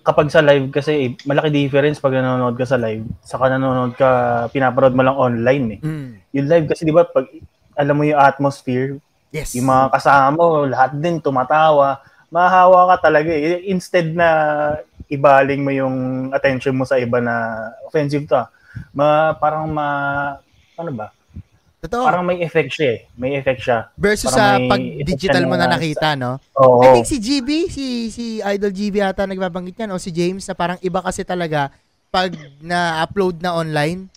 [0.00, 4.08] kapag sa live kasi eh, malaki difference pag nanonood ka sa live saka nanonood ka
[4.48, 5.80] pinapanood mo lang online eh.
[5.84, 6.10] Mm.
[6.40, 7.28] Yung live kasi di ba pag
[7.76, 8.96] alam mo yung atmosphere,
[9.30, 9.52] Yes.
[9.52, 13.68] yung mga kasama mo, lahat din tumatawa, mahahawa ka talaga eh.
[13.68, 14.28] Instead na
[15.06, 15.96] ibaling mo yung
[16.32, 18.48] attention mo sa iba na offensive to, ah.
[18.90, 19.86] ma, parang ma,
[20.74, 21.12] ano ba?
[21.76, 22.02] Totoo.
[22.02, 23.00] Parang may effect siya eh.
[23.14, 23.92] May effect siya.
[23.94, 26.40] Versus parang sa pag digital mo na na- nakita, no?
[26.56, 26.82] Oo.
[26.82, 30.56] I think si GB, si si Idol GB ata nagbabanggit yan o si James na
[30.56, 31.68] parang iba kasi talaga
[32.08, 34.08] pag na-upload na online.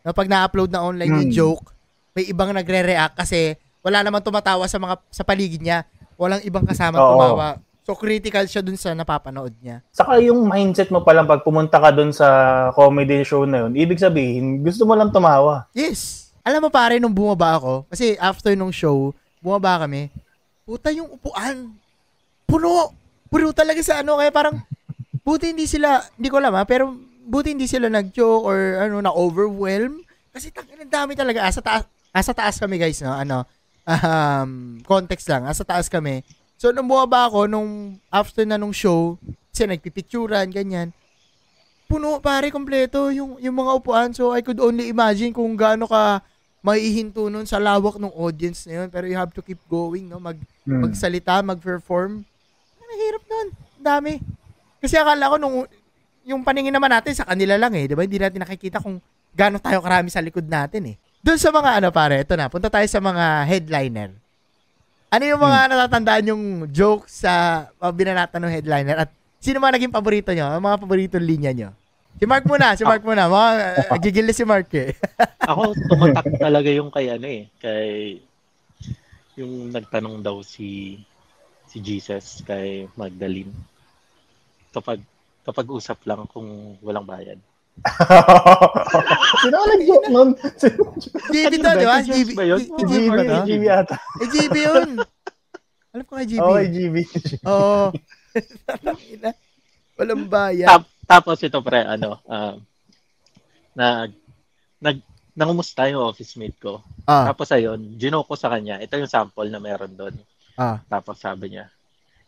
[0.00, 1.34] No, pag na-upload na online yung Hmm.
[1.34, 1.66] joke,
[2.18, 5.86] may ibang nagre-react kasi wala naman tumatawa sa mga sa paligid niya.
[6.18, 7.14] Walang ibang kasama Oo.
[7.14, 7.62] tumawa.
[7.86, 9.86] So critical siya dun sa napapanood niya.
[9.94, 12.26] Saka yung mindset mo pa lang pag pumunta ka doon sa
[12.74, 15.70] comedy show na yun, ibig sabihin, gusto mo lang tumawa.
[15.72, 16.28] Yes.
[16.42, 20.12] Alam mo pare, nung bumaba ako, kasi after nung show, bumaba kami,
[20.68, 21.72] puta yung upuan.
[22.44, 22.92] Puno.
[23.32, 24.60] Puno talaga sa ano, kaya parang,
[25.24, 26.92] buti hindi sila, hindi ko alam ha, pero
[27.28, 30.00] buti hindi sila nag-joke or ano, na-overwhelm.
[30.32, 31.44] Kasi ang dami talaga.
[31.44, 33.12] Asa taas, asa taas kami guys, no?
[33.12, 33.44] Ano,
[33.84, 35.44] um, context lang.
[35.48, 36.24] Asa taas kami.
[36.58, 39.14] So, nung bumaba ako, nung after na nung show,
[39.54, 40.90] kasi nagpipicturan, ganyan,
[41.88, 44.12] puno pare kompleto yung yung mga upuan.
[44.12, 46.20] So I could only imagine kung gaano ka
[46.60, 48.88] maihinto nun sa lawak ng audience na yun.
[48.92, 50.20] Pero you have to keep going no?
[50.20, 50.36] Mag
[50.68, 50.84] Hmm.
[50.84, 52.28] magsalita mag-perform.
[52.76, 53.48] Ang hirap nun.
[53.80, 54.20] Dami.
[54.84, 55.64] Kasi akala ko nung
[56.28, 57.88] yung paningin naman natin sa kanila lang eh.
[57.88, 58.04] Di ba?
[58.04, 59.00] Hindi natin nakikita kung
[59.32, 62.70] gaano tayo karami sa likod natin eh doon sa mga ano pare ito na punta
[62.70, 64.10] tayo sa mga headliner
[65.08, 69.96] ano yung mga natatandaan yung joke sa uh, binanatan ng headliner at sino mga naging
[69.96, 70.52] paborito nyo?
[70.52, 71.70] Ang mga paboritong linya nyo?
[72.20, 73.24] Si Mark muna, si Mark muna.
[73.24, 73.48] Mga,
[73.88, 74.92] uh, gigil na si Mark eh.
[75.48, 78.20] Ako, tumatak talaga yung kay ano eh, kay
[79.40, 81.00] yung nagtanong daw si
[81.64, 83.54] si Jesus kay Magdalene.
[84.76, 85.00] Kapag
[85.40, 87.40] kapag usap lang kung walang bayad.
[89.40, 90.28] Sino ka nag-joke nun?
[91.30, 91.96] GB to, di ba?
[92.02, 92.60] Jones ba yun?
[92.78, 93.42] GB ba?
[93.46, 93.96] GB ata.
[94.20, 94.88] Eh, GB yun.
[95.94, 96.40] Alam ko GB.
[96.42, 96.96] Oo, kay GB.
[97.46, 97.84] Oo.
[99.98, 100.68] Walang bayan.
[100.68, 102.56] Tap, tapos ito pre, ano, um,
[103.74, 104.10] nag,
[104.78, 104.98] nag,
[105.34, 106.82] nangumusta yung office mate ko.
[107.06, 110.14] Ah, Tapos ayun, gino ko sa kanya, ito yung sample na meron doon.
[110.58, 110.82] ah.
[110.86, 111.70] Tapos sabi niya,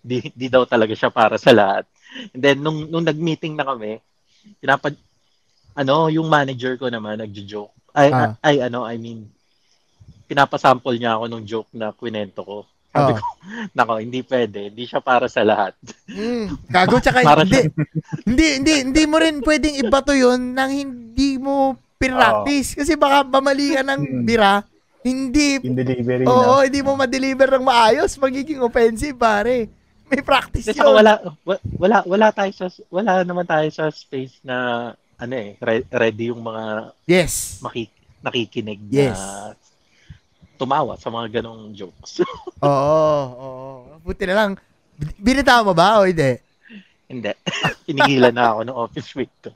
[0.00, 1.84] di, di daw talaga siya para sa lahat.
[2.34, 4.00] And then, nung, nung nag-meeting na kami,
[4.58, 4.96] pinapad,
[5.72, 7.72] ano, yung manager ko naman, nagjo-joke.
[7.90, 8.34] Ay, Ah.
[8.40, 9.26] ay, ano, I mean,
[10.24, 12.58] pinapasample niya ako ng joke na kwento ko.
[12.90, 13.18] Sabi Ah.
[13.18, 13.24] ko,
[13.76, 14.70] nako, hindi pwede.
[14.70, 15.74] Hindi siya para sa lahat.
[16.06, 17.66] Mm, gago tsaka Para hindi,
[18.24, 22.74] hindi, hindi, hindi mo rin pwedeng ibato yun nang hindi mo pinractice.
[22.74, 24.22] Kasi baka mamali ka ng Mm.
[24.24, 24.62] bira,
[25.00, 26.64] hindi, Yung delivery oo, na.
[26.66, 29.66] hindi mo ma-deliver ng maayos, magiging offensive, pare.
[30.06, 30.90] May practice Kasi yun.
[30.92, 35.86] wala, wa- wala, wala tayo sa, wala naman tayo sa space na, ano eh, re-
[35.86, 37.60] ready yung mga Yes.
[37.60, 39.16] makik nakikinig Yes.
[39.16, 39.52] na
[40.56, 42.20] tumawa sa mga ganong jokes.
[42.60, 43.60] Oo, oo.
[44.00, 44.50] Buti na lang.
[45.16, 46.36] Binita mo ba o hindi?
[47.08, 47.32] Hindi.
[47.88, 49.48] Pinigilan na ako ng office week ko.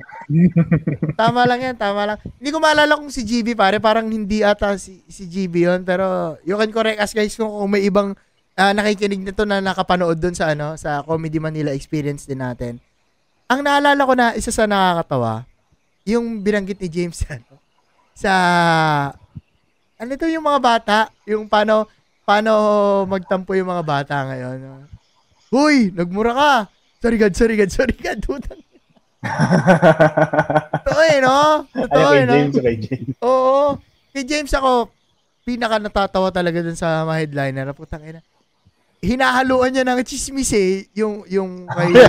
[1.21, 2.19] Tama lang yan, tama lang.
[2.41, 6.35] Hindi ko maalala kung si GB pare, parang hindi ata si, si GB yun, pero
[6.43, 8.17] you can correct us guys kung, kung may ibang
[8.57, 12.83] ah, nakikinig nito na nakapanood dun sa ano, sa Comedy Manila experience din natin.
[13.47, 15.45] Ang naalala ko na isa sa nakakatawa,
[16.05, 17.61] yung binanggit ni James ano,
[18.15, 18.33] sa
[19.97, 21.89] ano to yung mga bata, yung paano
[22.25, 22.53] paano
[23.09, 24.89] magtampo yung mga bata ngayon.
[25.53, 26.53] Huy, nagmura ka.
[27.05, 28.19] Sorry God, sorry God, sorry God.
[28.25, 28.61] Tutang.
[30.85, 31.69] Totoo eh, no?
[31.69, 32.35] Totoo eh, no?
[32.35, 33.15] James, kay James.
[33.21, 33.79] Oo.
[34.13, 34.89] Kay James ako,
[35.45, 37.67] pinaka natatawa talaga dun sa mga headliner.
[37.77, 38.21] Putang ina.
[39.05, 41.93] Hinahaluan niya ng chismis eh, yung, yung kay...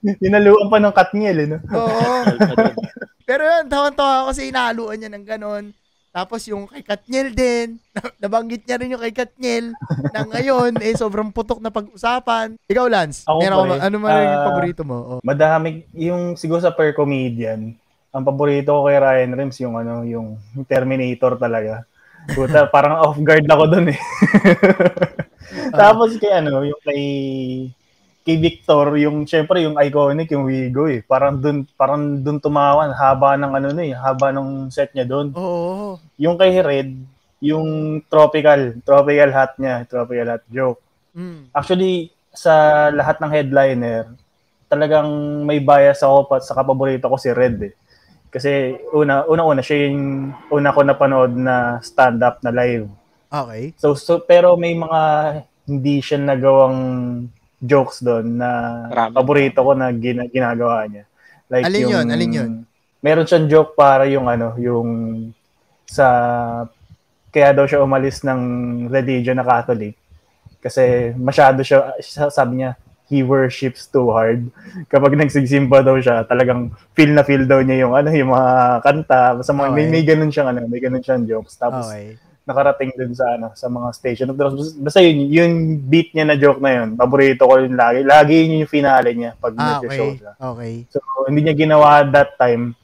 [0.24, 1.58] Hinaluan pa ng Katniel, eh, no?
[1.74, 2.00] Oo.
[3.28, 5.64] Pero yun, tawan-tawa ako kasi hinahaluan niya ng ganon.
[6.10, 7.78] Tapos yung kay Katniel din,
[8.18, 9.70] nabanggit niya rin yung kay Katniel
[10.10, 12.58] na ngayon, eh, sobrang putok na pag-usapan.
[12.66, 13.86] Ikaw, Lance, Ako meron ba- eh.
[13.86, 14.96] ano man yung Ah, paborito mo?
[14.98, 15.20] Oh.
[15.22, 17.70] Madami, yung siguro sa per comedian,
[18.10, 20.34] ang paborito ko kay Ryan Rems, yung ano, yung
[20.66, 21.86] Terminator talaga.
[22.28, 24.00] Puta, parang off guard ako dun eh.
[25.80, 27.02] Tapos kay ano, yung kay
[28.20, 31.00] kay Victor, yung syempre yung iconic, yung Wigo eh.
[31.02, 35.32] Parang dun, parang dun tumawan, haba ng ano na eh, haba ng set niya dun.
[35.34, 35.96] Oo.
[36.20, 36.92] Yung kay Red,
[37.40, 40.80] yung tropical, tropical hat niya, tropical hat joke.
[41.16, 41.48] Mm.
[41.56, 44.04] Actually, sa lahat ng headliner,
[44.70, 45.08] talagang
[45.42, 47.74] may bias ako pa sa kapaborito ko si Red eh.
[48.30, 52.86] Kasi una, una-una siya yung una ko napanood na stand-up na live.
[53.26, 53.74] Okay.
[53.74, 55.00] So, so pero may mga
[55.66, 56.78] hindi siya nagawang
[57.58, 58.50] jokes doon na
[58.88, 59.12] Marami.
[59.14, 61.04] paborito ko na gina- ginagawa niya.
[61.50, 62.06] Like Alin yung, yun?
[62.08, 62.52] Alin yun?
[63.02, 64.88] Meron siyang joke para yung ano, yung
[65.86, 66.06] sa
[67.30, 68.40] kaya daw siya umalis ng
[68.86, 69.94] religion na Catholic
[70.58, 72.74] kasi masyado siya siya- sabi niya
[73.10, 74.46] he worships too hard.
[74.86, 79.20] Kapag nagsisimba daw siya, talagang feel na feel daw niya yung ano, yung mga kanta,
[79.42, 79.90] sa mga, may, Okay.
[79.90, 81.58] may ganun siyang ano, may ganun siyang jokes.
[81.58, 82.14] Tapos Okay.
[82.40, 84.30] nakarating dun sa ano sa mga station.
[84.30, 85.52] Tapos basta yun, yung
[85.84, 88.00] beat niya na joke na yun, paborito ko yun lagi.
[88.02, 90.18] Lagi yun yung finale niya pag Ah, nag-show okay.
[90.18, 90.32] siya.
[90.38, 90.72] Okay.
[90.88, 92.78] So hindi niya ginawa that time.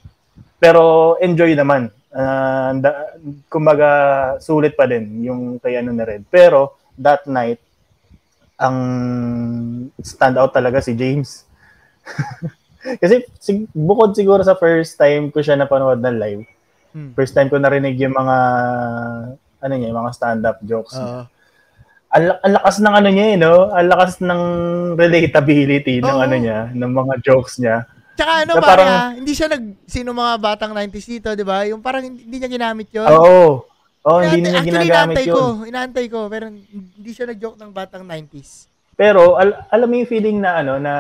[0.59, 1.89] Pero enjoy naman.
[2.11, 3.15] Ah, da-
[3.47, 3.89] kumbaga
[4.39, 6.23] sulit pa din yung kay ano na red.
[6.27, 7.61] Pero that night
[8.57, 8.77] ang
[10.01, 11.45] stand out talaga si James.
[13.03, 16.45] Kasi sig- bukod siguro sa first time ko siya napanood na live,
[16.97, 17.13] Hmm.
[17.13, 18.37] First time ko narinig yung mga
[19.61, 20.97] ano niya, yung mga stand-up jokes.
[20.97, 21.29] Oo.
[22.09, 23.69] Ang, ang lakas ng ano niya, eh, no?
[23.69, 24.43] Ang lakas ng
[24.97, 26.25] relatability ng Oo.
[26.25, 27.85] ano niya, ng mga jokes niya.
[28.17, 31.69] Tsaka ano ba parang- ah, hindi siya nag sino mga batang 90s dito, 'di ba?
[31.69, 33.05] Yung parang hindi niya ginamit 'yon.
[33.05, 33.21] Oo.
[33.21, 33.53] Oh,
[34.23, 35.35] hindi Inaantay- niya actually, ginagamit inaantay yun.
[35.35, 38.51] ko, inaantay ko, pero hindi siya nag-joke ng batang 90s.
[38.95, 40.95] Pero al- alam mo yung feeling na ano na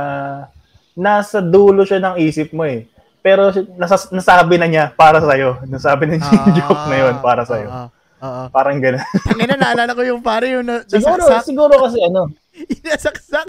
[0.92, 2.84] nasa dulo siya ng isip mo eh.
[3.20, 5.58] Pero nasa, nasabi na niya para sa iyo.
[5.64, 7.68] Nasabi na niya yung joke na yun para sa iyo.
[7.68, 7.88] Oo.
[8.18, 8.42] Oo.
[8.48, 9.02] Parang gano'n.
[9.22, 11.46] Tangina naalala ko yung pare yung na, siguro, nasaksak.
[11.46, 12.32] siguro kasi ano,
[12.72, 13.48] Yung nasaksak.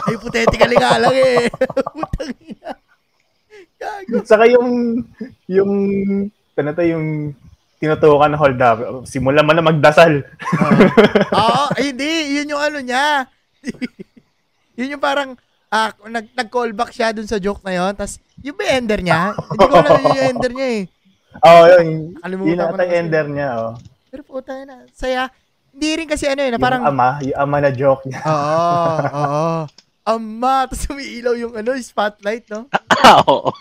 [0.00, 1.50] Hypothetically nga lang eh.
[1.92, 2.70] Putang ina.
[3.76, 4.16] Gago.
[4.24, 5.02] Saka yung,
[5.46, 5.70] yung,
[6.30, 7.34] ano to, yung
[7.80, 8.78] tinutukan na hold up.
[9.08, 10.20] Simulan mo na magdasal.
[11.40, 12.36] Oo, ay, hindi.
[12.36, 13.24] Yun yung ano niya.
[14.78, 15.32] yun yung parang,
[15.72, 17.92] ah, nag, nag-callback siya dun sa joke na yun.
[17.96, 19.32] Tapos, yung ba yung ender niya?
[19.32, 20.82] Hindi ko alam yung ender niya eh.
[21.40, 21.86] Oo, oh, yun.
[22.20, 23.74] Nakalimutan Yun ata yung ender niya, oh.
[24.12, 25.32] Pero puta na, saya.
[25.72, 28.20] Hindi rin kasi ano eh, na Yung parang, ama, yung ama na joke niya.
[28.28, 29.48] oo, oo.
[30.04, 32.68] Ama, tapos umiilaw yung ano, yung spotlight, no?
[33.24, 33.54] Oo.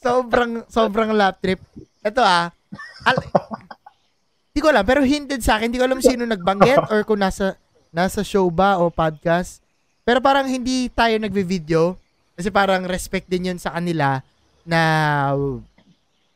[0.00, 1.60] sobrang, sobrang lap trip.
[2.00, 2.54] Ito ah,
[3.08, 3.26] al-
[4.54, 7.58] di ko alam, pero hinted sa akin, di ko alam sino nagbanggit or kung nasa,
[7.90, 9.60] nasa show ba o podcast.
[10.04, 11.96] Pero parang hindi tayo nagvi-video
[12.36, 14.20] kasi parang respect din yun sa kanila
[14.66, 14.80] na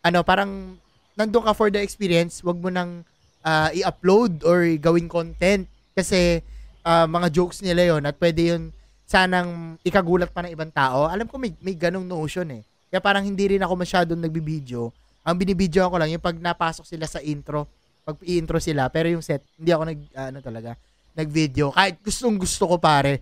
[0.02, 0.78] ano, parang
[1.18, 3.02] nandun ka for the experience, wag mo nang
[3.42, 6.40] ah, i-upload or gawing content kasi
[6.86, 8.62] ah, mga jokes nila yon at pwede yun
[9.08, 11.08] sanang ikagulat pa ng ibang tao.
[11.08, 12.62] Alam ko may, may ganong notion eh.
[12.92, 14.92] Kaya parang hindi rin ako masyadong nagbibideo.
[15.28, 17.68] Ang binibideo ko lang yung pag napasok sila sa intro,
[18.00, 20.72] pag i-intro sila, pero yung set, hindi ako nag, ano talaga,
[21.12, 21.68] nag-video.
[21.68, 23.20] Kahit gustong gusto ko pare.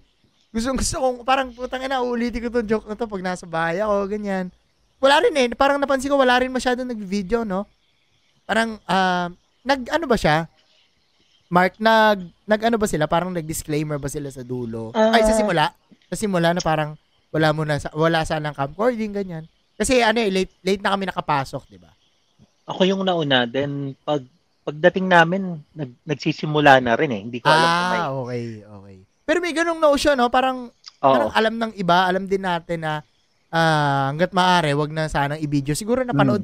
[0.54, 3.82] Gustong gusto ko, parang putang ina, ulitin ko tong joke na to pag nasa bahay
[3.82, 4.54] ako, ganyan.
[5.02, 7.66] Wala rin eh, parang napansin ko wala rin masyadong nag-video, no?
[8.46, 9.26] Parang, ah,
[9.66, 10.46] nag, ano ba siya?
[11.50, 13.10] Mark, nag, nag ano ba sila?
[13.10, 14.94] Parang nag-disclaimer ba sila sa dulo?
[14.94, 15.38] Ay, sa Ah.
[15.38, 15.64] simula?
[16.06, 16.94] Sa simula na parang
[17.34, 19.50] wala mo na, sa- wala sanang camcording, ganyan.
[19.76, 21.92] Kasi ano eh, late, late na kami nakapasok, di ba?
[22.66, 24.24] Ako yung nauna, then pag
[24.66, 27.22] pagdating namin, nag, nagsisimula na rin eh.
[27.22, 28.00] Hindi ko alam kung may...
[28.02, 28.96] Ah, okay, okay.
[29.22, 30.26] Pero may ganong notion, no?
[30.26, 31.06] Parang, Oo.
[31.06, 33.06] parang alam ng iba, alam din natin na
[33.54, 35.78] ah, hanggat maaari, wag na sanang i-video.
[35.78, 36.42] Siguro napanood,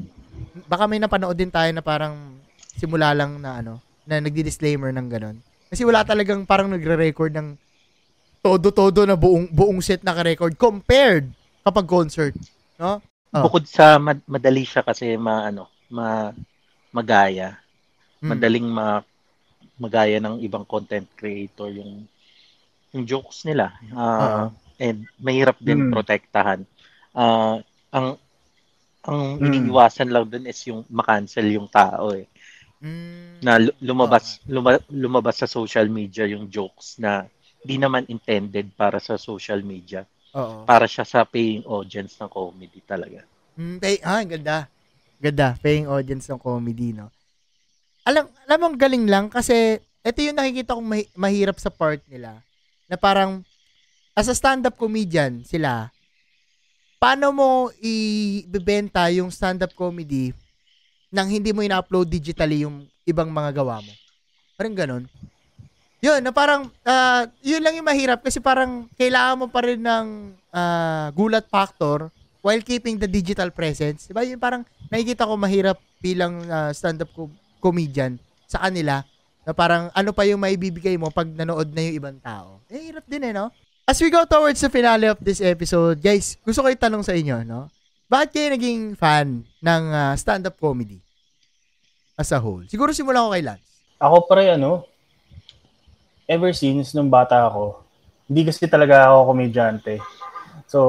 [0.70, 2.38] baka may napanood din tayo na parang
[2.78, 5.36] simula lang na ano, na nagdi-disclaimer ng ganon.
[5.66, 7.58] Kasi wala talagang parang nagre-record ng
[8.38, 11.26] todo-todo na buong buong set naka-record compared
[11.62, 12.34] kapag concert,
[12.78, 13.02] no?
[13.32, 13.48] Oh.
[13.48, 16.28] Bukod sa mad- madali siya kasi ma ano, ma
[16.92, 17.56] magaya.
[18.20, 18.28] Mm.
[18.28, 19.00] Madaling ma
[19.80, 22.04] magaya ng ibang content creator yung
[22.92, 23.72] yung jokes nila.
[23.96, 25.92] Ah, and mahirap din Mm.
[25.96, 26.60] protektahan.
[27.16, 27.56] Ah,
[27.88, 28.20] ang
[29.02, 29.48] ang Mm.
[29.48, 32.28] iniiwasan lang dun is yung makancel yung tao eh.
[32.84, 33.40] Mm.
[33.40, 37.24] Na lu- lumabas luma- lumabas sa social media yung jokes na
[37.64, 40.04] di naman intended para sa social media.
[40.32, 40.64] Oo.
[40.64, 43.20] Para siya sa paying audience ng comedy talaga.
[43.56, 44.56] Mm, pay, ah, ang ganda.
[45.20, 47.12] Ganda, paying audience ng comedy, no?
[48.02, 52.02] Alam, alam mo, ang galing lang kasi ito yung nakikita kong mahi- mahirap sa part
[52.10, 52.42] nila
[52.90, 53.46] na parang
[54.18, 55.88] as a stand-up comedian sila,
[56.98, 60.34] paano mo ibebenta yung stand-up comedy
[61.12, 63.92] nang hindi mo ina-upload digitally yung ibang mga gawa mo?
[64.58, 65.04] Parang ganun.
[66.02, 70.34] Yun, na parang, ah, yun lang yung mahirap kasi parang kailangan mo pa rin ng
[70.50, 72.10] ah, gulat factor
[72.42, 74.10] while keeping the digital presence.
[74.10, 74.26] Diba?
[74.26, 77.30] Yung parang nakikita ko mahirap bilang ah, stand-up co-
[77.62, 78.18] comedian
[78.50, 79.06] sa kanila
[79.46, 82.58] na parang ano pa yung maibibigay mo pag nanood na yung ibang tao.
[82.66, 83.54] Eh, hirap din eh, no?
[83.86, 87.46] As we go towards the finale of this episode, guys, gusto ko itanong sa inyo,
[87.46, 87.70] no?
[88.10, 90.98] Bakit kayo naging fan ng ah, stand-up comedy
[92.18, 92.66] as a whole?
[92.66, 93.70] Siguro simulan ko kay Lance.
[94.02, 94.90] Ako pre, ano,
[96.26, 97.82] ever since nung bata ako,
[98.30, 100.00] hindi kasi talaga ako komedyante.
[100.70, 100.80] So,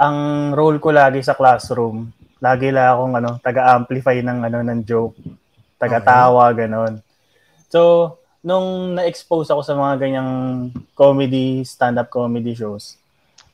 [0.00, 2.10] ang role ko lagi sa classroom,
[2.42, 5.14] lagi lang akong ano, taga-amplify ng ano ng joke,
[5.78, 6.98] taga-tawa ganon.
[7.70, 10.30] So, nung na-expose ako sa mga ganyang
[10.98, 12.98] comedy, stand-up comedy shows,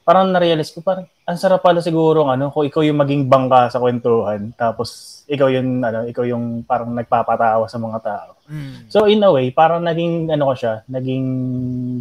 [0.08, 3.68] parang na-realize ko parang ang sarap pala siguro ng ano kung ikaw yung maging bangka
[3.68, 8.30] sa kwentuhan tapos ikaw yung ano ikaw yung parang nagpapatawa sa mga tao.
[8.48, 8.88] Mm.
[8.88, 11.26] So in a way, parang naging ano ko siya, naging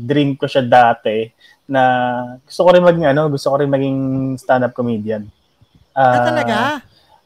[0.08, 1.28] dream ko siya dati
[1.68, 1.84] na
[2.40, 4.00] gusto ko rin maging ano, gusto ko rin maging
[4.40, 5.28] stand-up comedian.
[5.92, 6.56] Ah, Ah, talaga?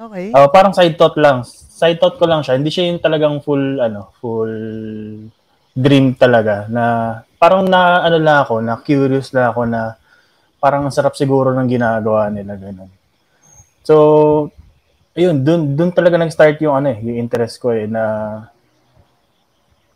[0.02, 0.34] Okay.
[0.34, 1.46] Oh, parang side thought lang.
[1.46, 2.58] Side thought ko lang siya.
[2.58, 4.50] Hindi siya yung talagang full ano, full
[5.78, 6.84] dream talaga na
[7.38, 10.01] parang na ano lang ako, na curious lang ako na
[10.62, 12.92] parang ang sarap siguro ng ginagawa nila ganun.
[13.82, 13.96] So,
[15.18, 18.04] ayun, dun dun talaga nag-start yung ano eh, yung interest ko eh na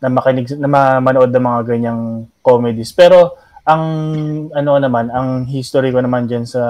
[0.02, 2.02] na makinig na ma- manood ng mga ganyang
[2.42, 2.90] comedies.
[2.90, 3.82] Pero ang
[4.50, 6.62] ano naman, ang history ko naman diyan sa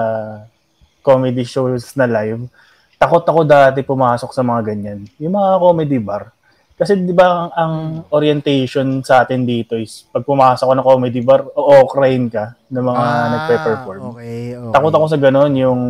[1.01, 2.45] comedy shows na live,
[3.01, 4.99] takot ako dati pumasok sa mga ganyan.
[5.17, 6.36] Yung mga comedy bar.
[6.77, 7.73] Kasi di ba ang, ang
[8.11, 13.01] orientation sa atin dito is pag pumasok ka ng comedy bar, o-crane ka ng mga
[13.01, 14.01] Ah, nagpe-perform.
[14.13, 14.71] Okay, okay.
[14.71, 15.81] Takot ako sa ganun, yung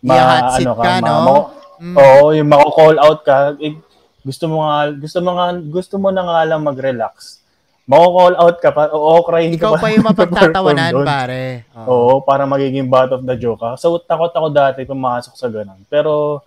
[0.00, 1.14] I-hot seat ka, no?
[1.20, 1.96] ma- Mm.
[1.96, 3.72] Oo, yung mako-call out ka, eh,
[4.20, 7.40] gusto mo nga, gusto mo nga, gusto mo na nga lang mag-relax.
[7.88, 11.64] Mako-call out ka pa, o crane ka Ikaw pa yung mapagtatawanan, pare.
[11.74, 11.88] Oo.
[11.88, 13.80] Oo, para magiging butt of the joke ka.
[13.80, 15.80] So, takot ako dati pumasok sa ganun.
[15.88, 16.44] Pero,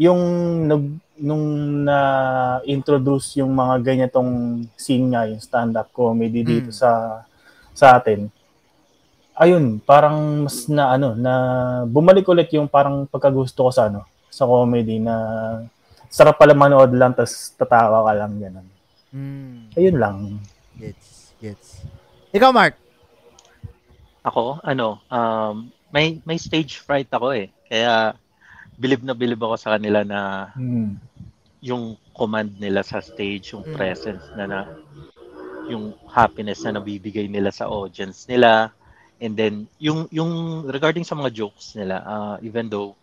[0.00, 0.22] yung
[0.64, 0.84] nag,
[1.20, 1.44] nung
[1.84, 6.78] na-introduce yung mga ganyatong scene nga, yung stand-up comedy dito Mm.
[6.80, 6.90] sa
[7.76, 8.32] sa atin,
[9.36, 11.32] ayun, parang mas na ano, na
[11.84, 15.14] bumalik ulit yung parang pagkagusto ko sa ano, sa comedy na
[16.08, 18.68] sarap pala manood lang tas tatawa ka lang ganun.
[19.12, 19.58] Mm.
[19.76, 20.16] Ayun lang.
[20.80, 21.68] Gets, gets.
[22.32, 22.74] Ikaw, Mark.
[24.24, 27.52] Ako, ano, um, may may stage fright ako eh.
[27.68, 28.16] Kaya
[28.80, 30.20] bilib na bilib ako sa kanila na
[30.56, 30.96] Hmm.
[31.60, 31.84] yung
[32.16, 33.74] command nila sa stage, yung Mm.
[33.76, 34.60] presence na na
[35.70, 38.72] yung happiness na nabibigay nila sa audience nila.
[39.20, 42.96] And then yung yung regarding sa mga jokes nila, uh, even though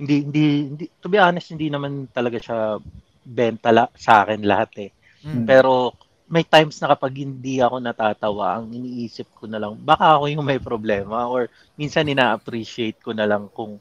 [0.00, 2.58] hindi hindi hindi to be honest hindi naman talaga siya
[3.22, 4.90] benta la, sa akin lahat eh.
[5.22, 5.46] Mm.
[5.46, 5.94] Pero
[6.32, 10.46] may times na kapag hindi ako natatawa, ang iniisip ko na lang, baka ako yung
[10.46, 13.78] may problema or minsan ina-appreciate ko na lang kung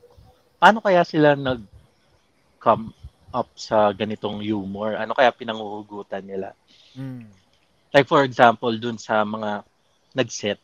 [0.61, 2.93] paano kaya sila nag-come
[3.33, 4.93] up sa ganitong humor?
[4.93, 6.53] Ano kaya pinanguhugutan nila?
[6.93, 7.25] Mm.
[7.89, 9.65] Like for example, dun sa mga
[10.13, 10.61] nag-set,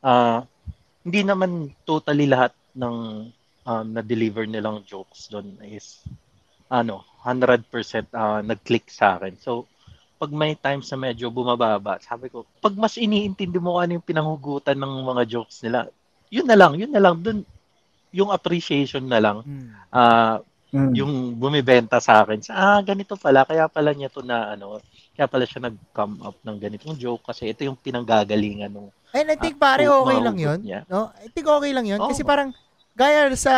[0.00, 0.48] ah,
[1.04, 2.96] hindi naman totally lahat ng
[3.68, 6.00] um, na-deliver nilang jokes doon is
[6.72, 7.68] ano, 100%
[8.16, 9.36] ah, nag-click sa akin.
[9.38, 9.68] So,
[10.16, 14.80] pag may times na medyo bumababa, sabi ko, pag mas iniintindi mo ano yung pinanghugutan
[14.80, 15.92] ng mga jokes nila,
[16.32, 17.44] yun na lang, yun na lang, dun,
[18.16, 19.68] yung appreciation na lang, Mm.
[19.92, 20.40] ah,
[20.74, 20.92] Hmm.
[20.92, 24.82] yung bumibenta sa akin, sa, ah, ganito pala, kaya pala niya to na, ano,
[25.14, 29.36] kaya pala siya nag-come up ng ganitong joke kasi ito yung pinanggagalingan ng And I
[29.40, 30.84] think Ah, pare oo, okay lang 'yun, niya.
[30.92, 31.08] no?
[31.16, 32.10] I think okay lang 'yun Oo.
[32.12, 32.52] kasi parang
[32.92, 33.54] gaya sa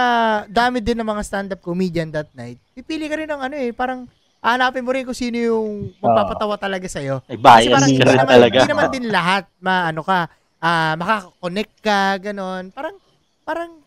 [0.47, 2.59] dami din ng mga stand-up comedian that night.
[2.79, 4.07] Pipili ka rin ng ano eh, parang
[4.39, 7.19] hanapin mo rin kung sino yung magpapatawa talaga sa iyo.
[7.27, 8.55] ay Kasi bias parang ka hindi naman, talaga.
[8.63, 10.21] hindi naman din lahat maano ka,
[10.63, 12.71] ah makaka-connect ka ganon.
[12.71, 12.95] Parang
[13.43, 13.78] parang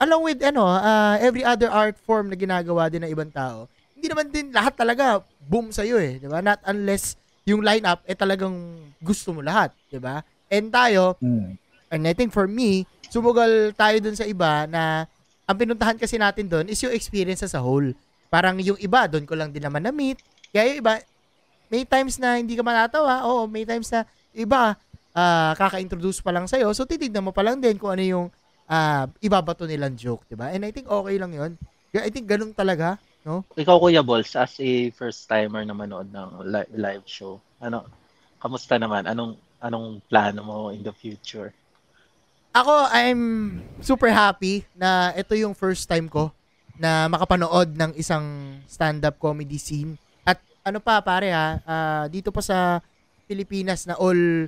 [0.00, 3.70] along with ano, ah, every other art form na ginagawa din ng ibang tao.
[3.94, 6.40] Hindi naman din lahat talaga boom sa iyo eh, 'di ba?
[6.40, 8.54] Not unless yung lineup eh talagang
[8.98, 10.24] gusto mo lahat, 'di ba?
[10.48, 11.56] And tayo, Hmm.
[11.88, 15.06] and I think for me, sumugal tayo dun sa iba na
[15.44, 17.92] ang pinuntahan kasi natin dun is yung experience as a whole.
[18.32, 20.18] Parang yung iba, dun ko lang din naman na-meet.
[20.50, 20.98] Kaya yung iba,
[21.68, 23.22] may times na hindi ka matatawa.
[23.28, 24.74] Oo, may times na iba,
[25.14, 26.72] ah, kaka-introduce pa lang sa'yo.
[26.74, 28.26] So, titignan mo pa lang din kung ano yung
[28.68, 30.52] ah, ibabato nilang joke, diba?
[30.52, 31.52] And I think okay lang yun.
[31.92, 33.44] Kaya I think ganun talaga, no?
[33.54, 37.86] Ikaw, Kuya Balls, as a first-timer na manood ng li- live show, ano,
[38.40, 39.06] kamusta naman?
[39.06, 41.54] Anong anong plano mo in the future?
[42.54, 43.22] Ako, I'm
[43.82, 46.30] super happy na ito yung first time ko
[46.78, 49.98] na makapanood ng isang stand-up comedy scene.
[50.22, 52.78] At ano pa pare ha, ah, dito pa sa
[53.26, 54.46] Pilipinas na all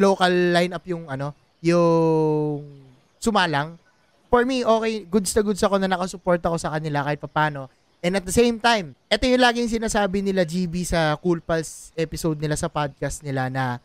[0.00, 2.81] local lineup yung ano, yung
[3.22, 3.78] sumalang.
[4.26, 7.70] For me, okay, goods na goods ako na nakasupport ako sa kanila kahit papano.
[8.02, 12.34] And at the same time, ito yung laging sinasabi nila GB sa Cool Pals episode
[12.42, 13.78] nila sa podcast nila na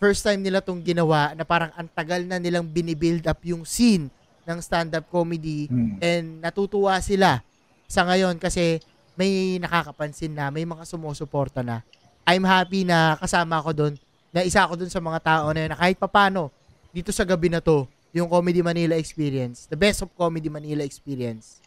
[0.00, 4.08] first time nila tong ginawa na parang ang tagal na nilang binibuild up yung scene
[4.46, 5.98] ng stand-up comedy Hmm.
[6.00, 7.44] and natutuwa sila
[7.84, 8.80] sa ngayon kasi
[9.16, 11.80] may nakakapansin na, may mga sumusuporta na.
[12.24, 13.94] I'm happy na kasama ako doon,
[14.30, 16.52] na isa ako doon sa mga tao na yun, na kahit papano,
[16.92, 21.60] dito sa gabi na to, yung Comedy Manila experience, the best of Comedy Manila experience,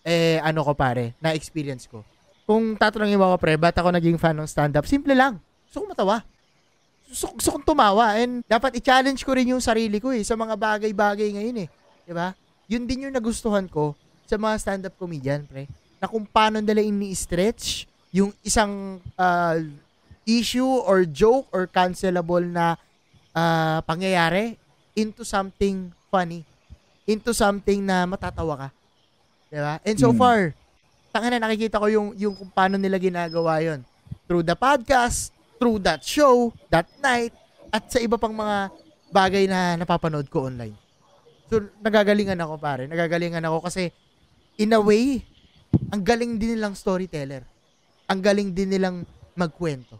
[0.00, 2.00] eh, ano ko pare, na-experience ko.
[2.48, 4.88] Kung tatanungin mo ako, pre, ba't ako naging fan ng stand-up?
[4.88, 5.36] Simple lang.
[5.68, 6.24] Gusto ko matawa.
[7.04, 8.16] Gusto, gusto kong tumawa.
[8.16, 11.68] And dapat i-challenge ko rin yung sarili ko eh, sa mga bagay-bagay ngayon eh.
[12.14, 12.32] ba?
[12.70, 13.92] Yun din yung nagustuhan ko
[14.24, 15.68] sa mga stand-up comedian, pre.
[16.00, 17.84] Na kung paano nila ini-stretch
[18.16, 19.60] yung isang ah,
[20.24, 22.80] issue or joke or cancelable na
[23.36, 24.56] ah, pangyayari
[24.96, 26.42] into something funny.
[27.06, 28.68] Into something na matatawa ka.
[29.52, 29.74] 'Di ba?
[29.84, 30.18] And so Mm.
[30.18, 30.40] far,
[31.14, 33.84] tanga na nakikita ko yung yung kung paano nila ginagawa 'yon.
[34.26, 35.30] Through the podcast,
[35.60, 37.30] through that show, that night,
[37.70, 38.72] at sa iba pang mga
[39.14, 40.74] bagay na napapanood ko online.
[41.46, 42.90] So, nagagalingan ako pare.
[42.90, 43.94] Nagagalingan ako kasi
[44.58, 45.22] in a way,
[45.94, 47.46] ang galing din nilang storyteller.
[48.10, 49.06] Ang galing din nilang
[49.38, 49.94] magkwento.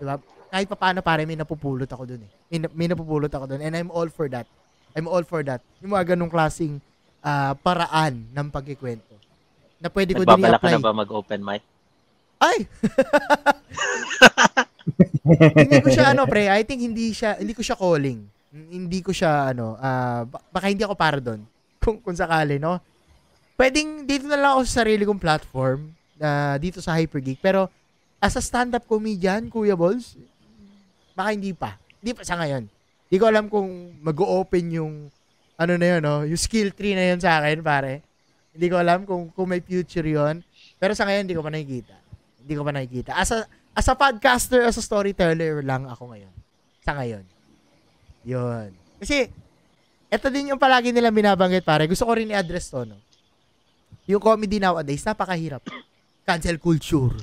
[0.00, 0.16] Diba?
[0.54, 2.30] Kahit pa paano pare, may napupulot ako dun eh.
[2.54, 3.58] May, may napupulot ako dun.
[3.58, 4.46] And I'm all for that.
[4.94, 5.58] I'm all for that.
[5.82, 6.78] Yung mga ganong klaseng
[7.26, 9.18] ah, paraan ng pagkikwento.
[9.82, 10.78] Na pwede ko din Nagbabala ka i-apply.
[10.78, 11.62] na ba mag-open mic?
[12.38, 12.70] Ay!
[15.58, 18.22] hindi ko siya ano pre, I think hindi siya hindi ko siya calling.
[18.54, 19.74] Hindi ko siya ano,
[20.30, 21.42] ba- baka hindi ako para doon.
[21.82, 22.78] Kung kung sakali, no.
[23.58, 27.42] Pwedeng dito na lang ako sa sarili kong platform na dito sa Hypergeek.
[27.42, 27.66] Pero
[28.22, 30.14] as a stand-up comedian, Kuya Balls,
[31.14, 31.78] baka hindi pa.
[32.02, 32.66] Hindi pa sa ngayon.
[33.08, 34.94] Hindi ko alam kung mag-open yung
[35.54, 36.26] ano na yun, no?
[36.26, 38.02] Yung skill tree na yun sa akin, pare.
[38.54, 40.42] Hindi ko alam kung, kung may future yon
[40.78, 41.94] Pero sa ngayon, hindi ko pa nakikita.
[42.42, 43.10] Hindi ko pa nakikita.
[43.14, 46.34] As a, as a podcaster, as a storyteller lang ako ngayon.
[46.82, 47.24] Sa ngayon.
[48.26, 48.70] Yun.
[48.98, 49.30] Kasi,
[50.10, 51.86] ito din yung palagi nila binabanggit, pare.
[51.86, 52.98] Gusto ko rin i-address to, no?
[54.06, 55.64] Yung comedy nowadays, napakahirap.
[56.26, 57.14] Cancel culture.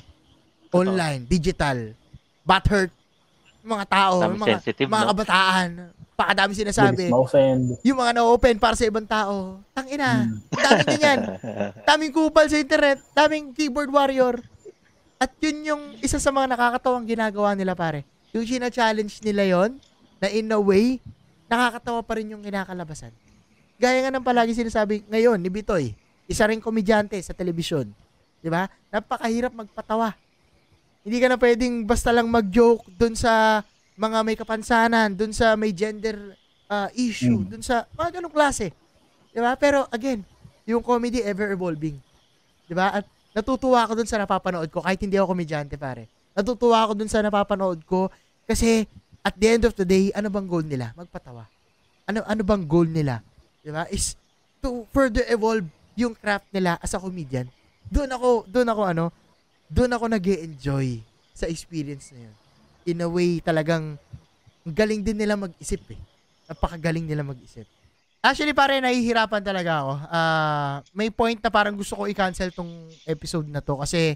[0.71, 1.95] Online, digital,
[2.47, 2.95] butthurt,
[3.61, 4.57] mga tao, Dami mga,
[4.89, 5.09] mga no?
[5.13, 5.69] kabataan.
[6.21, 7.09] napakadami sinasabi.
[7.81, 9.57] Yung mga na-open para sa ibang tao.
[9.73, 10.29] Tangina.
[10.29, 10.37] Hmm.
[10.53, 11.19] Ang daming ganyan.
[11.81, 13.01] daming kupal sa internet.
[13.17, 14.37] Daming keyboard warrior.
[15.17, 18.05] At yun yung isa sa mga nakakatawang ginagawa nila pare.
[18.37, 19.71] Yung sina-challenge nila yon
[20.21, 21.01] na in a way,
[21.49, 23.13] nakakatawa pa rin yung kinakalabasan.
[23.81, 25.97] Gaya nga ng palagi sinasabi ngayon ni Bitoy,
[26.29, 27.89] isa ring komedyante sa telebisyon.
[28.41, 28.69] Di ba?
[28.93, 30.13] Napakahirap magpatawa.
[31.01, 33.65] Hindi ka na pwedeng basta lang mag-joke dun sa
[33.97, 36.37] mga may kapansanan, dun sa may gender
[36.69, 37.49] uh, issue, Mm.
[37.49, 38.69] dun sa mga ganong klase.
[39.33, 39.57] Ba?
[39.57, 40.21] Pero again,
[40.63, 41.97] yung comedy ever evolving.
[42.69, 43.01] Ba?
[43.01, 46.05] At natutuwa ako dun sa napapanood ko kahit hindi ako komedyante pare.
[46.31, 48.07] Natutuwa ako dun sa napapanood ko
[48.45, 48.85] kasi
[49.21, 50.93] at the end of the day, ano bang goal nila?
[50.97, 51.45] Magpatawa.
[52.09, 53.21] Ano ano bang goal nila?
[53.61, 53.85] Di ba?
[53.89, 54.17] Is
[54.61, 57.45] to further evolve yung craft nila as a comedian.
[57.91, 59.03] Doon ako, doon ako ano,
[59.71, 60.99] doon ako nag enjoy
[61.31, 62.35] sa experience na yun.
[62.83, 63.95] In a way, talagang
[64.61, 66.01] ang galing din nila mag-isip eh.
[66.51, 67.63] Napakagaling nila mag-isip.
[68.21, 69.93] Actually, pare, nahihirapan talaga ako.
[70.11, 72.69] Ah, may point na parang gusto ko i-cancel tong
[73.07, 74.13] episode na to kasi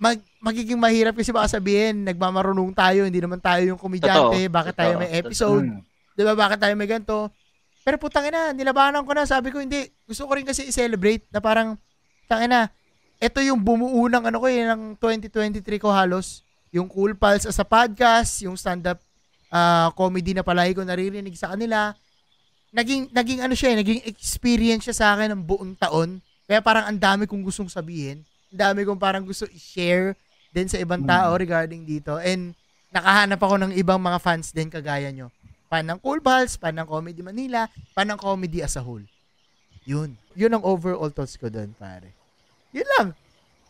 [0.00, 4.52] mag magiging mahirap kasi baka sabihin, nagmamarunong tayo, hindi naman tayo yung komedyante, Totoo.
[4.52, 5.80] bakit tayo may episode, Mm.
[6.16, 6.32] 'di ba?
[6.36, 7.28] Bakit tayo may ganito?
[7.84, 9.88] Pero putang ina, nilabanan ko na, sabi ko hindi.
[10.08, 11.76] Gusto ko rin kasi i-celebrate na parang
[12.28, 12.79] tangina na.
[13.20, 16.40] Ito yung bumuo ng ano ko eh, ng 2023 ko halos.
[16.72, 18.96] Yung Cool Pals as a podcast, yung stand-up
[19.52, 21.92] ah, comedy na palagi ko naririnig sa kanila.
[22.72, 26.24] Naging, naging ano siya eh, naging experience siya sa akin ng buong taon.
[26.48, 28.24] Kaya parang ang dami kong gustong sabihin.
[28.56, 30.16] Ang dami kong parang gusto i-share
[30.56, 32.16] din sa ibang tao regarding dito.
[32.16, 32.56] And
[32.88, 35.28] nakahanap ako ng ibang mga fans din kagaya nyo.
[35.68, 39.04] Fan ng Cool Pals, fan ng Comedy Manila, fan ng comedy as a whole.
[39.84, 40.16] Yun.
[40.32, 42.19] Yun ang overall thoughts ko doon, pare.
[42.70, 43.06] Yun lang.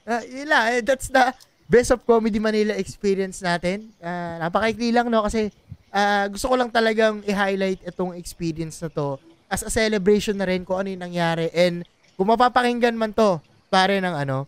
[0.05, 0.65] Ah, yun lang.
[0.77, 1.33] Eh, that's the
[1.71, 3.93] best of Comedy Manila experience natin.
[4.01, 5.23] Ah, napakaikli lang, no?
[5.25, 5.49] Kasi
[5.95, 9.19] ah, gusto ko lang talagang i-highlight itong experience na to
[9.51, 11.51] as a celebration na rin kung ano yung nangyari.
[11.51, 11.83] And
[12.15, 14.47] kung mapapakinggan man to, pare ng ano,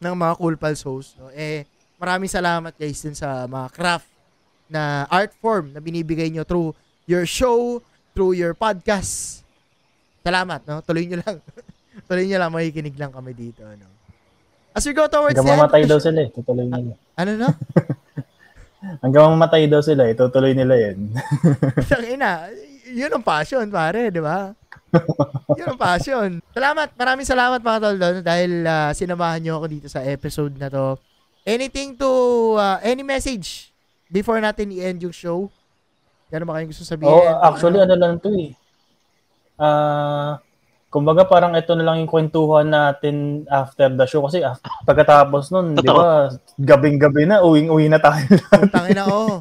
[0.00, 1.32] ng mga Cool Pals host, no?
[1.32, 1.64] eh,
[2.00, 4.08] maraming salamat guys din sa mga craft
[4.70, 6.72] na art form na binibigay nyo through
[7.04, 7.80] your show,
[8.16, 9.44] through your podcast.
[10.20, 10.84] Salamat, no?
[10.84, 11.36] Tuloy nyo lang.
[12.06, 13.88] Tuloy nyo lang, makikinig lang kami dito, no?
[14.70, 16.28] As we go towards Hanggang the end mamatay the daw sila eh.
[16.30, 16.92] Tutuloy nila.
[17.18, 17.50] Ano, no?
[19.02, 20.14] Hanggang mamatay daw sila eh.
[20.14, 21.10] Tutuloy nila yan.
[21.90, 22.46] Tangina,
[22.86, 24.54] yun ang passion, pare, di ba?
[25.58, 26.28] yun ang passion.
[26.54, 30.70] Salamat, maraming salamat mga tol doon dahil ah, sinamahan nyo ako dito sa episode na
[30.70, 30.94] to.
[31.42, 32.10] Anything to,
[32.54, 33.74] ah, any message
[34.06, 35.50] before natin i-end yung show?
[36.30, 37.10] Ano ba kayong gusto sabihin?
[37.10, 38.54] Oh, actually ano lang 'to eh.
[39.58, 40.38] Ah,
[40.90, 45.78] kumbaga parang ito na lang yung kwentuhan natin after the show kasi af- pagkatapos nun,
[45.78, 48.26] 'di ba, gabing-gabi na, uwing-uwi na tayo.
[48.60, 49.38] Putang ina, oh.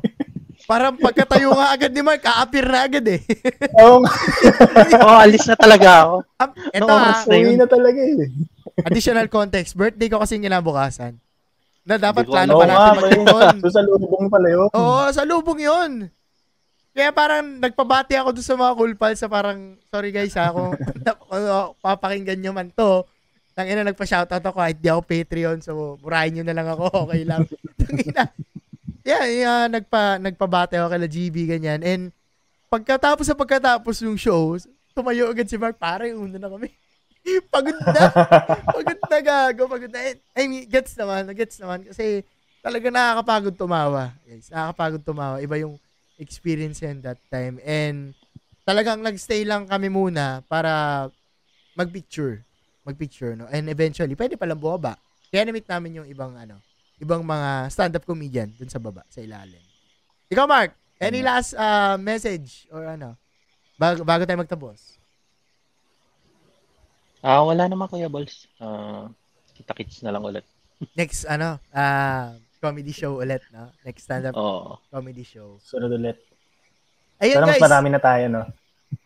[0.64, 3.26] Parang pagkatayo nga agad ni Mark, aapir na agad eh.
[3.82, 4.06] Oo,
[5.02, 6.16] oh, alis na talaga ako.
[6.38, 8.30] Am- Ito No, ah, uwi na talaga eh.
[8.86, 9.74] additional context.
[9.74, 11.18] Birthday ko kasi kinabukasan.
[11.82, 13.02] Na dapat plano Oo pa natin pre.
[13.18, 13.56] mag-ipon.
[13.66, 14.70] So, sa lubong pala yun.
[14.70, 15.92] Oo, sa lubong yun.
[16.90, 20.74] Kaya parang nagpabati ako doon sa mga cool pals sa parang, sorry guys ha, kung
[21.86, 23.06] papakinggan nyo man to.
[23.54, 27.44] Tangina, nagpa-shoutout ako kahit di ako Patreon, so murahin nyo na lang ako, okay lang.
[29.04, 31.82] Yeah, yeah, nagpa, nagpabati ako kay GB, ganyan.
[31.84, 32.04] And
[32.70, 34.56] pagkatapos sa pagkatapos yung show,
[34.94, 36.70] tumayo agad si Mark, pare, una na kami.
[37.54, 38.02] pagod na.
[38.64, 40.16] pagod na gago, pagod na.
[40.36, 41.84] I mean, gets naman, gets naman.
[41.84, 42.24] Kasi
[42.64, 44.16] talaga nakakapagod tumawa.
[44.24, 45.36] Guys, nakakapagod tumawa.
[45.44, 45.76] Iba yung
[46.20, 47.58] experience yan that time.
[47.64, 48.14] And
[48.68, 51.08] talagang nagstay lang kami muna para
[51.74, 52.44] magpicture.
[52.84, 53.48] Magpicture, no?
[53.50, 55.00] And eventually, pwede palang bumaba.
[55.32, 56.60] Kaya na-meet namin yung ibang, ano,
[57.00, 59.62] ibang mga stand-up comedian dun sa baba, sa ilalim.
[60.30, 63.16] Ikaw, Mark, any last uh, message or ano,
[63.80, 65.00] bago, bago tayo magtapos?
[67.20, 68.48] Ah, wala naman Kuya Balls.
[68.60, 69.12] Ah,
[69.56, 70.44] kita-kits na lang ulit.
[70.96, 73.72] Next, ano, uh, comedy show ulit, no?
[73.82, 74.76] Next stand-up Oo.
[74.92, 75.56] comedy show.
[75.64, 76.20] Sunod ulit.
[77.20, 77.64] Ayun, Sana mas guys.
[77.68, 78.44] marami na tayo, no?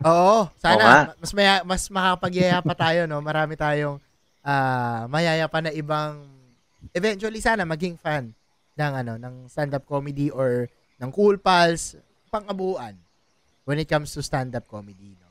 [0.04, 3.20] Oo, Oo sana mas maya, mas makapagyaya pa tayo no.
[3.20, 4.00] Marami tayong
[4.44, 6.24] ah mayaya pa na ibang
[6.92, 8.32] eventually sana maging fan
[8.76, 10.68] ng ano ng stand-up comedy or
[11.00, 11.96] ng Cool Pals
[12.32, 12.96] pang-abuan
[13.64, 15.28] when it comes to stand-up comedy no.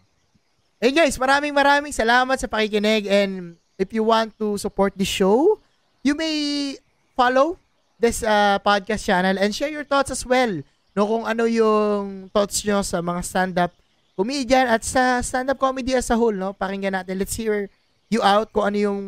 [0.82, 5.56] Hey guys, maraming maraming salamat sa pakikinig and if you want to support the show,
[6.04, 6.76] you may
[7.16, 7.56] follow
[8.02, 10.50] this uh, podcast channel and share your thoughts as well.
[10.98, 13.72] No, kung ano yung thoughts nyo sa mga stand-up
[14.18, 16.50] comedian at sa stand-up comedy as a whole, no?
[16.50, 17.16] Pakinggan natin.
[17.16, 17.70] Let's hear
[18.10, 19.00] you out kung ano yung,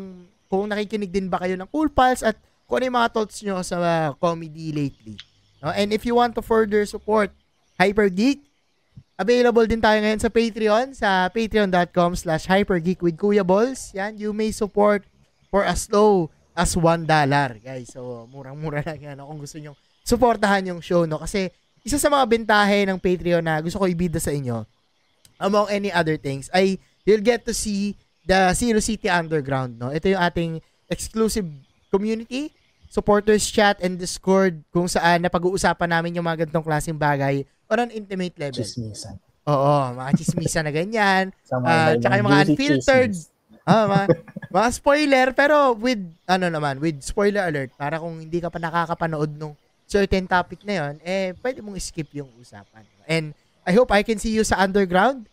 [0.47, 3.59] kung nakikinig din ba kayo ng Cool Pals at kung ano yung mga thoughts nyo
[3.61, 5.19] sa uh, comedy lately.
[5.59, 5.75] No?
[5.75, 7.35] And if you want to further support
[7.75, 8.41] Hyper Geek,
[9.15, 13.95] Available din tayo ngayon sa Patreon, sa patreon.com slash hypergeek with Kuya Balls.
[13.95, 15.07] Yan, you may support
[15.47, 17.05] for as low as $1,
[17.59, 17.91] guys.
[17.91, 19.75] So, murang-mura lang yan no, kung gusto nyo
[20.05, 21.19] supportahan yung show, no?
[21.19, 21.49] Kasi,
[21.81, 24.63] isa sa mga bentahe ng Patreon na gusto ko ibida sa inyo,
[25.41, 29.89] among any other things, ay you'll get to see the Zero City Underground, no?
[29.89, 30.51] Ito yung ating
[30.87, 31.49] exclusive
[31.89, 32.53] community,
[32.87, 37.91] supporters chat and Discord kung saan napag-uusapan namin yung mga ganitong klaseng bagay on an
[37.91, 38.61] intimate level.
[38.61, 39.17] Chismisan.
[39.45, 41.29] Oo, mga chismisa na ganyan.
[41.49, 43.13] Mga tsaka yung mga unfiltered.
[43.13, 43.34] chismis.
[43.65, 44.05] Ah, mga,
[44.53, 45.99] mga spoiler pero with
[46.29, 49.57] ano naman, with spoiler alert para kung hindi ka pa nakakapanood nung
[49.89, 52.85] certain topic na yon, eh pwede mong skip yung usapan.
[53.09, 53.33] And
[53.65, 55.25] I hope I can see you sa underground.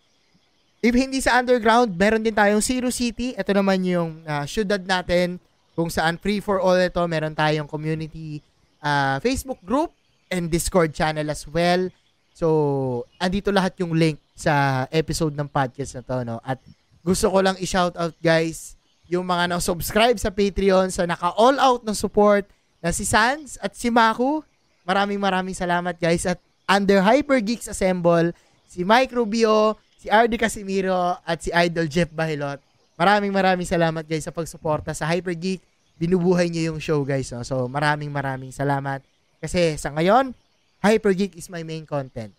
[0.80, 3.36] If hindi sa underground, meron din tayong Zero City.
[3.36, 5.36] Ito naman yung ah, syudad natin
[5.76, 7.04] kung saan free for all ito.
[7.04, 8.40] Meron tayong community
[8.80, 9.92] ah, Facebook group
[10.32, 11.92] and Discord channel as well.
[12.32, 16.40] So, andito lahat yung link sa episode ng podcast na to, no?
[16.40, 16.56] At
[17.03, 18.78] gusto ko lang i-shout out, guys,
[19.11, 22.46] yung mga na-subscribe sa Patreon sa naka-all out ng support
[22.78, 24.40] na si Sans at si Maku.
[24.86, 26.24] Maraming maraming salamat, guys.
[26.24, 26.38] At
[26.70, 28.30] under Hyper Geeks Assemble,
[28.70, 32.62] si Mike Rubio, si RD Casimiro, at si Idol Jeff Bahilot.
[32.96, 35.61] Maraming maraming salamat, guys, sa pagsuporta sa Hyper Geek.
[35.98, 37.30] Binubuhay niyo yung show, guys.
[37.34, 37.42] No?
[37.42, 39.03] So, maraming maraming salamat.
[39.42, 40.34] Kasi sa ngayon,
[40.82, 42.30] Hyper Geek is my main content.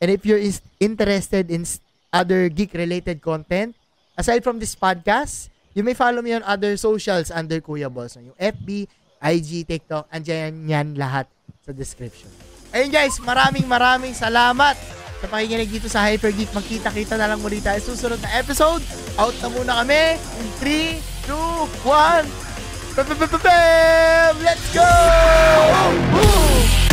[0.00, 0.40] And if you're
[0.80, 1.64] interested in
[2.12, 3.76] other geek-related content,
[4.20, 8.20] aside from this podcast, you may follow me on other socials under Kuya Balls.
[8.20, 8.84] Yung FB,
[9.16, 11.24] IG, TikTok, andyan yan lahat
[11.64, 12.28] sa description.
[12.76, 14.76] Ayun guys, maraming maraming salamat
[15.20, 16.52] sa pakikinig dito sa Hyper Geek.
[16.52, 18.84] Magkita-kita na lang muli tayo susunod na episode.
[19.16, 21.34] Out na muna kami in 3, 2,
[21.88, 22.48] 1.
[24.44, 24.90] Let's go!
[26.12, 26.89] Woo!